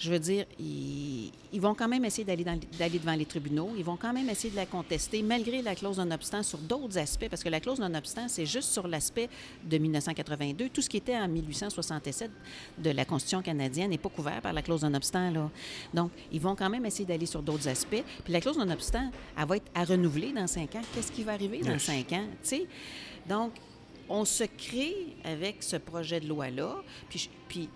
[0.02, 3.70] Je veux dire, ils, ils vont quand même essayer d'aller, devant les tribunaux.
[3.78, 7.28] Ils vont quand même essayer de la contester, malgré la clause non-obstant, sur d'autres aspects,
[7.30, 9.30] parce que la clause non-obstant, c'est juste sur l'aspect
[9.64, 10.70] de 1982.
[10.70, 12.32] Tout ce qui était en 1867
[12.80, 15.30] de la Constitution canadienne n'est pas couvert par la clause non-obstant.
[15.30, 15.52] Là.
[15.94, 18.04] Donc, ils vont quand même essayer d'aller sur d'autres aspects.
[18.24, 20.82] Puis la clause non-obstant, elle va être à renouveler dans cinq ans.
[20.96, 22.26] Qu'est-ce qui va arriver dans cinq ans?
[22.42, 22.68] Tu sais?
[23.30, 23.52] Donc,
[24.10, 26.82] on se crée avec ce projet de loi-là,
[27.48, 27.70] puis,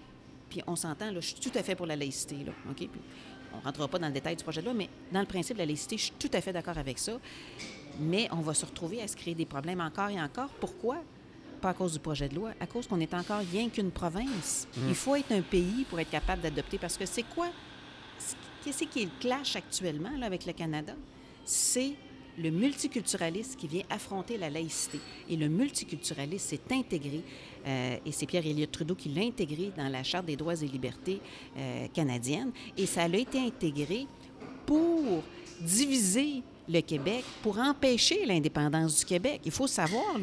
[0.56, 2.78] puis on s'entend, là, je suis tout à fait pour la laïcité, là, OK?
[2.78, 2.90] Puis
[3.54, 5.58] on ne rentrera pas dans le détail du projet de loi, mais dans le principe
[5.58, 7.20] de la laïcité, je suis tout à fait d'accord avec ça.
[8.00, 10.48] Mais on va se retrouver à se créer des problèmes encore et encore.
[10.62, 11.04] Pourquoi?
[11.60, 14.66] Pas à cause du projet de loi, à cause qu'on est encore rien qu'une province.
[14.88, 17.50] Il faut être un pays pour être capable d'adopter, parce que c'est quoi?
[18.64, 20.94] Qu'est-ce qui est le clash actuellement là, avec le Canada?
[21.44, 21.96] C'est
[22.38, 25.02] le multiculturalisme qui vient affronter la laïcité.
[25.30, 27.24] Et le multiculturalisme s'est intégré,
[27.66, 30.68] euh, et c'est Pierre Elliott Trudeau qui l'a intégré dans la Charte des droits et
[30.68, 31.20] libertés
[31.58, 34.08] euh, canadienne, et ça a été intégré
[34.66, 35.24] pour
[35.62, 39.42] diviser le Québec, pour empêcher l'indépendance du Québec.
[39.46, 40.20] Il faut savoir,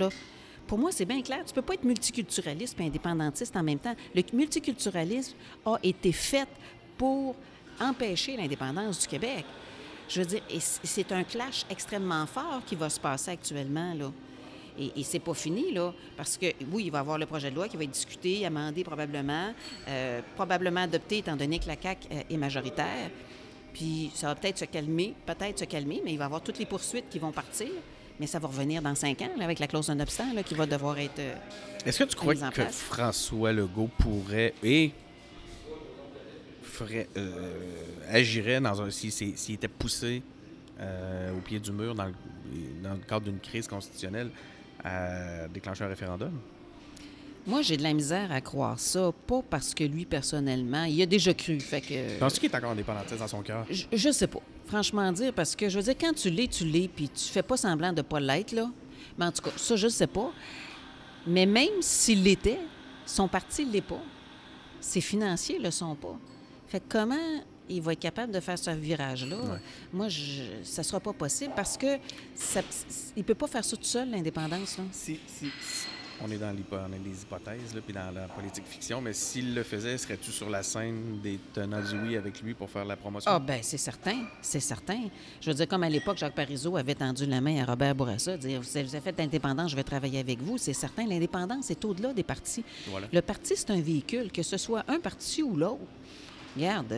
[0.67, 1.45] pour moi, c'est bien clair.
[1.45, 3.95] Tu peux pas être multiculturaliste et indépendantiste en même temps.
[4.15, 6.49] Le multiculturalisme a été fait
[6.99, 7.37] pour
[7.81, 9.45] empêcher l'indépendance du Québec.
[10.09, 14.13] Je veux dire, c'est un clash extrêmement fort qui va se passer actuellement, là.
[14.79, 17.51] Et, et c'est pas fini, là, parce que, oui, il va y avoir le projet
[17.51, 19.53] de loi qui va être discuté, amendé probablement,
[19.89, 23.11] euh, probablement adopté, étant donné que la CAQ euh, est majoritaire.
[23.75, 26.59] Puis ça va peut-être se calmer, peut-être se calmer, mais il va y avoir toutes
[26.59, 27.69] les poursuites qui vont partir.
[28.21, 30.67] Mais ça va revenir dans cinq ans, là, avec la clause non-obstant, là, qui va
[30.67, 31.19] devoir être...
[31.19, 31.35] euh,
[31.85, 32.63] Est-ce que tu crois que.
[32.71, 34.93] François Legault pourrait et
[36.63, 37.59] ferait, euh,
[38.09, 40.23] agirait dans un s'il était poussé
[40.81, 42.15] euh, au pied du mur dans le,
[42.83, 44.31] dans le cadre d'une crise constitutionnelle
[44.85, 46.33] à déclencher un référendum?
[47.47, 51.07] Moi, j'ai de la misère à croire ça, pas parce que lui, personnellement, il a
[51.07, 52.19] déjà cru, fait que...
[52.19, 53.67] Penses-tu qu'il est encore indépendantiste dans son cœur?
[53.69, 54.39] Je, je sais pas.
[54.67, 57.43] Franchement dire, parce que je veux dire, quand tu l'es, tu l'es, puis tu fais
[57.43, 58.71] pas semblant de pas l'être, là.
[59.19, 60.31] Mais en tout cas, ça, je sais pas.
[61.27, 62.61] Mais même s'il l'était,
[63.05, 64.03] son parti ne l'est pas.
[64.81, 66.17] Ses financiers le sont pas.
[66.69, 67.17] Fait que comment
[67.69, 69.37] il va être capable de faire ce virage-là?
[69.37, 69.59] Ouais.
[69.93, 71.99] Moi, je, ça sera pas possible parce que
[72.35, 72.61] ça,
[73.17, 74.79] il peut pas faire ça tout seul, l'indépendance.
[74.93, 75.87] Si, si- si-
[76.25, 79.99] on est dans, les hypothèses, là, puis dans la politique fiction, mais s'il le faisait,
[79.99, 83.29] serais-tu sur la scène des tenants du oui avec lui pour faire la promotion?
[83.33, 85.01] Ah, ben c'est certain, c'est certain.
[85.41, 88.37] Je veux dire, comme à l'époque, Jacques Parizeau avait tendu la main à Robert Bourassa,
[88.37, 90.59] dire Vous avez fait l'indépendance, je vais travailler avec vous.
[90.59, 92.65] C'est certain, l'indépendance est au-delà des partis.
[92.87, 93.09] Voilà.
[93.13, 95.81] Le parti, c'est un véhicule, que ce soit un parti ou l'autre.
[96.57, 96.95] Regarde,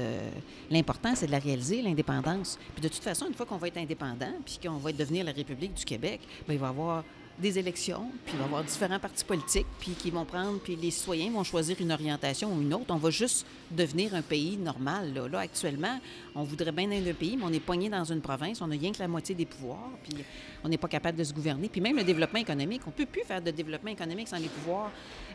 [0.71, 2.59] l'important, c'est de la réaliser, l'indépendance.
[2.75, 5.33] Puis de toute façon, une fois qu'on va être indépendant, puis qu'on va devenir la
[5.33, 7.05] République du Québec, bien, il va y avoir
[7.39, 10.77] des élections, puis il va y avoir différents partis politiques, puis qui vont prendre, puis
[10.77, 12.87] les citoyens vont choisir une orientation ou une autre.
[12.91, 15.13] On va juste devenir un pays normal.
[15.13, 15.99] Là, Là, actuellement,
[16.35, 18.77] on voudrait bien être un pays, mais on est poigné dans une province, on n'a
[18.77, 20.25] rien que la moitié des pouvoirs, puis
[20.63, 21.69] on n'est pas capable de se gouverner.
[21.69, 24.49] Puis même le développement économique, on ne peut plus faire de développement économique sans les
[24.49, 24.93] pouvoirs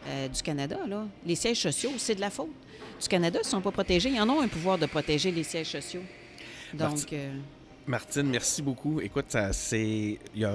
[0.07, 0.77] euh, du Canada.
[0.87, 1.05] Là.
[1.25, 2.51] Les sièges sociaux, c'est de la faute.
[3.01, 4.09] Du Canada, ils ne sont pas protégés.
[4.09, 6.03] Ils en ont un pouvoir de protéger les sièges sociaux.
[6.73, 7.33] Donc, euh,
[7.87, 9.01] Martine, merci beaucoup.
[9.01, 10.19] Écoute, ça, c'est...
[10.35, 10.53] Il y a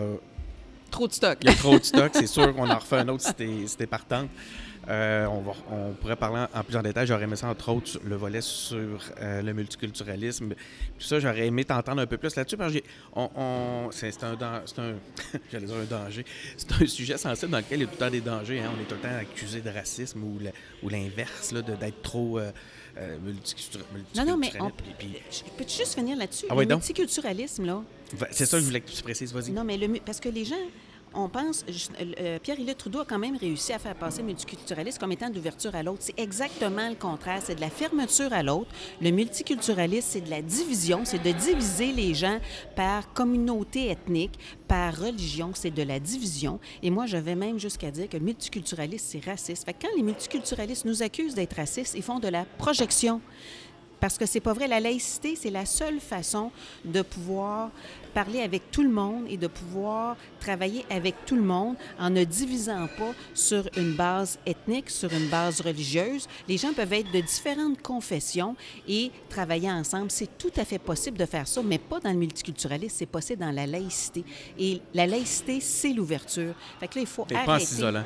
[0.94, 1.38] trop de stock.
[1.42, 3.66] Il y a trop de stock, c'est sûr qu'on en refait un autre si t'es
[3.66, 4.28] si partante.
[4.86, 7.06] Euh, on, va, on pourrait parler en, en plus en détail.
[7.06, 10.50] J'aurais aimé ça, entre autres, le volet sur euh, le multiculturalisme.
[10.50, 12.58] Tout ça, j'aurais aimé t'entendre un peu plus là-dessus.
[12.58, 12.80] Parce que
[13.14, 14.92] on, on- c'est un, dan- c'est un,
[15.50, 16.24] j'allais dire un danger.
[16.58, 18.60] C'est un sujet sensible dans lequel il y a tout le temps des dangers.
[18.60, 18.72] hein.
[18.76, 22.38] On est tout le temps accusé de racisme ou le- l'inverse, là, de- d'être trop
[22.38, 22.50] euh,
[22.98, 23.80] euh, multicultur-
[24.14, 24.70] Non, non, mais on.
[24.98, 26.44] Puis- je peux juste finir là-dessus?
[26.50, 26.80] Ah le oui, donc?
[26.80, 27.82] multiculturalisme, là,
[28.30, 29.32] c'est ça que je voulais que tu précises.
[29.32, 29.50] Vas-y.
[29.50, 30.54] Non, mais le, parce que les gens,
[31.14, 31.88] on pense, je-
[32.20, 35.74] euh, Pierre-Éliott Trudeau a quand même réussi à faire passer le multiculturalisme comme étant d'ouverture
[35.74, 35.98] à l'autre.
[36.02, 37.40] C'est exactement le contraire.
[37.44, 38.70] C'est de la fermeture à l'autre.
[39.00, 41.02] Le multiculturalisme, c'est de la division.
[41.04, 42.38] C'est de diviser les gens
[42.76, 44.38] par communauté ethnique,
[44.68, 45.52] par religion.
[45.54, 46.58] C'est de la division.
[46.82, 49.64] Et moi, je vais même jusqu'à dire que le multiculturalisme, c'est raciste.
[49.64, 53.20] Fait que quand les multiculturalistes nous accusent d'être racistes, ils font de la projection.
[54.04, 54.68] Parce que c'est pas vrai.
[54.68, 56.50] La laïcité, c'est la seule façon
[56.84, 57.70] de pouvoir
[58.12, 62.22] parler avec tout le monde et de pouvoir travailler avec tout le monde en ne
[62.22, 66.28] divisant pas sur une base ethnique, sur une base religieuse.
[66.46, 70.10] Les gens peuvent être de différentes confessions et travailler ensemble.
[70.10, 72.96] C'est tout à fait possible de faire ça, mais pas dans le multiculturalisme.
[72.98, 74.22] C'est possible dans la laïcité.
[74.58, 76.52] Et la laïcité, c'est l'ouverture.
[76.78, 77.80] Fait que là, il faut Mais arrêter.
[77.80, 78.04] pas en.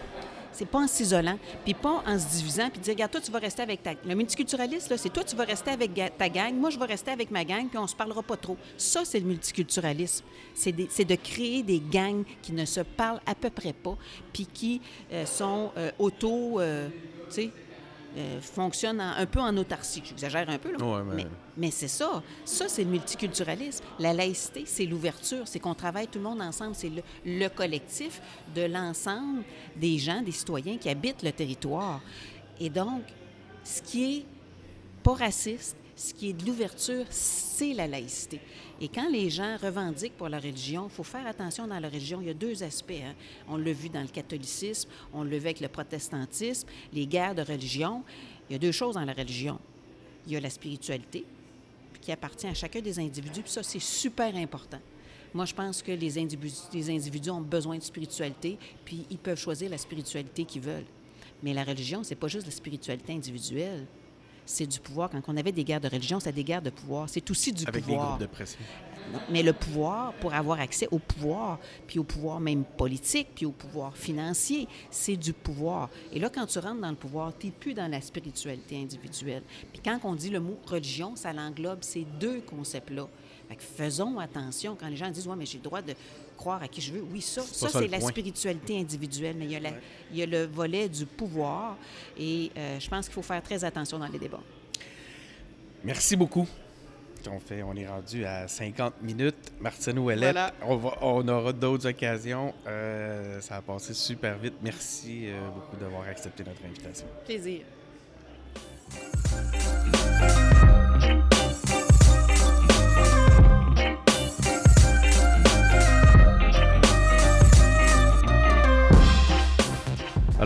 [0.58, 3.38] C'est pas en s'isolant, puis pas en se divisant, puis dire, regarde, toi, tu vas
[3.38, 3.92] rester avec ta...
[4.04, 7.12] Le multiculturaliste, là, c'est toi, tu vas rester avec ta gang, moi, je vais rester
[7.12, 8.56] avec ma gang, puis on se parlera pas trop.
[8.76, 10.24] Ça, c'est le multiculturalisme.
[10.54, 13.96] C'est de créer des gangs qui ne se parlent à peu près pas,
[14.32, 14.80] puis qui
[15.12, 16.58] euh, sont euh, auto...
[16.58, 16.88] euh,
[17.28, 17.50] tu sais,
[18.18, 20.02] euh, fonctionnent en- un peu en autarcie.
[20.04, 20.78] J'exagère un peu, là.
[20.84, 22.22] Ouais, mais- mais, mais c'est ça.
[22.44, 23.84] Ça, c'est le multiculturalisme.
[23.98, 25.46] La laïcité, c'est l'ouverture.
[25.46, 26.74] C'est qu'on travaille tout le monde ensemble.
[26.74, 28.20] C'est le, le collectif
[28.54, 29.42] de l'ensemble
[29.76, 32.00] des gens, des citoyens qui habitent le territoire.
[32.60, 33.02] Et donc,
[33.64, 34.24] ce qui est
[35.02, 38.40] pas raciste, ce qui est de l'ouverture, c'est la laïcité.
[38.80, 42.20] Et quand les gens revendiquent pour la religion, il faut faire attention dans la religion.
[42.20, 42.92] Il y a deux aspects.
[42.92, 43.14] hein.
[43.48, 47.42] On l'a vu dans le catholicisme, on l'a vu avec le protestantisme, les guerres de
[47.42, 48.04] religion.
[48.48, 49.58] Il y a deux choses dans la religion.
[50.26, 51.24] Il y a la spiritualité,
[52.00, 54.80] qui appartient à chacun des individus, puis ça, c'est super important.
[55.34, 59.38] Moi, je pense que les individus, les individus ont besoin de spiritualité, puis ils peuvent
[59.38, 60.86] choisir la spiritualité qu'ils veulent.
[61.42, 63.86] Mais la religion, c'est pas juste la spiritualité individuelle.
[64.50, 65.10] C'est du pouvoir.
[65.10, 67.06] Quand on avait des guerres de religion, c'était des guerres de pouvoir.
[67.10, 68.08] C'est aussi du Avec les pouvoir.
[68.08, 68.58] groupes de pression.
[69.30, 73.52] Mais le pouvoir, pour avoir accès au pouvoir, puis au pouvoir même politique, puis au
[73.52, 75.90] pouvoir financier, c'est du pouvoir.
[76.12, 79.42] Et là, quand tu rentres dans le pouvoir, tu n'es plus dans la spiritualité individuelle.
[79.72, 83.06] Puis quand on dit le mot religion, ça l'englobe ces deux concepts-là.
[83.50, 85.94] Fait que faisons attention quand les gens disent Ouais, mais j'ai le droit de
[86.38, 87.02] croire à qui je veux.
[87.12, 88.08] Oui, ça, ça, ça c'est la point.
[88.08, 89.72] spiritualité individuelle, mais il y a, la-
[90.10, 91.76] il y a le volet du pouvoir.
[92.18, 94.40] Et euh, je pense qu'il faut faire très attention dans les débats.
[95.84, 96.46] Merci beaucoup.
[97.30, 99.52] On, fait, on est rendu à 50 minutes.
[99.60, 100.54] Martine Ouellette, Voilà.
[100.62, 102.54] on, va- on aura d'autres occasions.
[102.66, 104.54] Euh, ça a passé super vite.
[104.62, 107.06] Merci euh, beaucoup d'avoir accepté notre invitation.
[107.26, 107.62] Plaisir.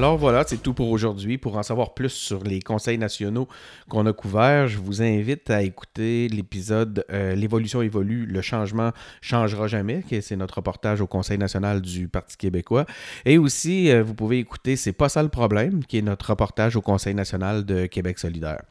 [0.02, 1.38] Alors voilà, c'est tout pour aujourd'hui.
[1.38, 3.46] Pour en savoir plus sur les conseils nationaux
[3.88, 8.90] qu'on a couverts, je vous invite à écouter l'épisode euh, L'évolution évolue, le changement
[9.20, 12.84] changera jamais, qui est- c'est notre reportage au Conseil national du Parti québécois.
[13.24, 16.74] Et aussi, euh, vous pouvez écouter C'est pas ça le problème, qui est notre reportage
[16.74, 18.62] au Conseil national de Québec solidaire.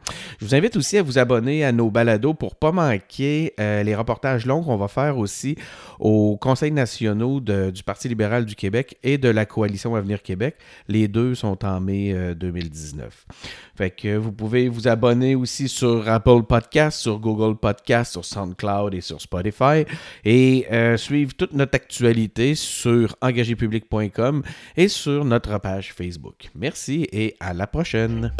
[0.41, 3.95] Je vous invite aussi à vous abonner à nos balados pour pas manquer euh, les
[3.95, 5.55] reportages longs qu'on va faire aussi
[5.97, 10.57] au Conseil nationaux du Parti libéral du Québec et de la Coalition Avenir Québec.
[10.89, 13.25] Les deux sont en mai 2019.
[13.75, 18.93] Fait que vous pouvez vous abonner aussi sur Apple Podcast, sur Google Podcast, sur SoundCloud
[18.93, 19.85] et sur Spotify
[20.25, 20.67] et
[20.97, 24.43] suivre toute notre actualité sur engagépublic.com
[24.77, 26.49] et sur notre page Facebook.
[26.55, 28.31] Merci et à la prochaine.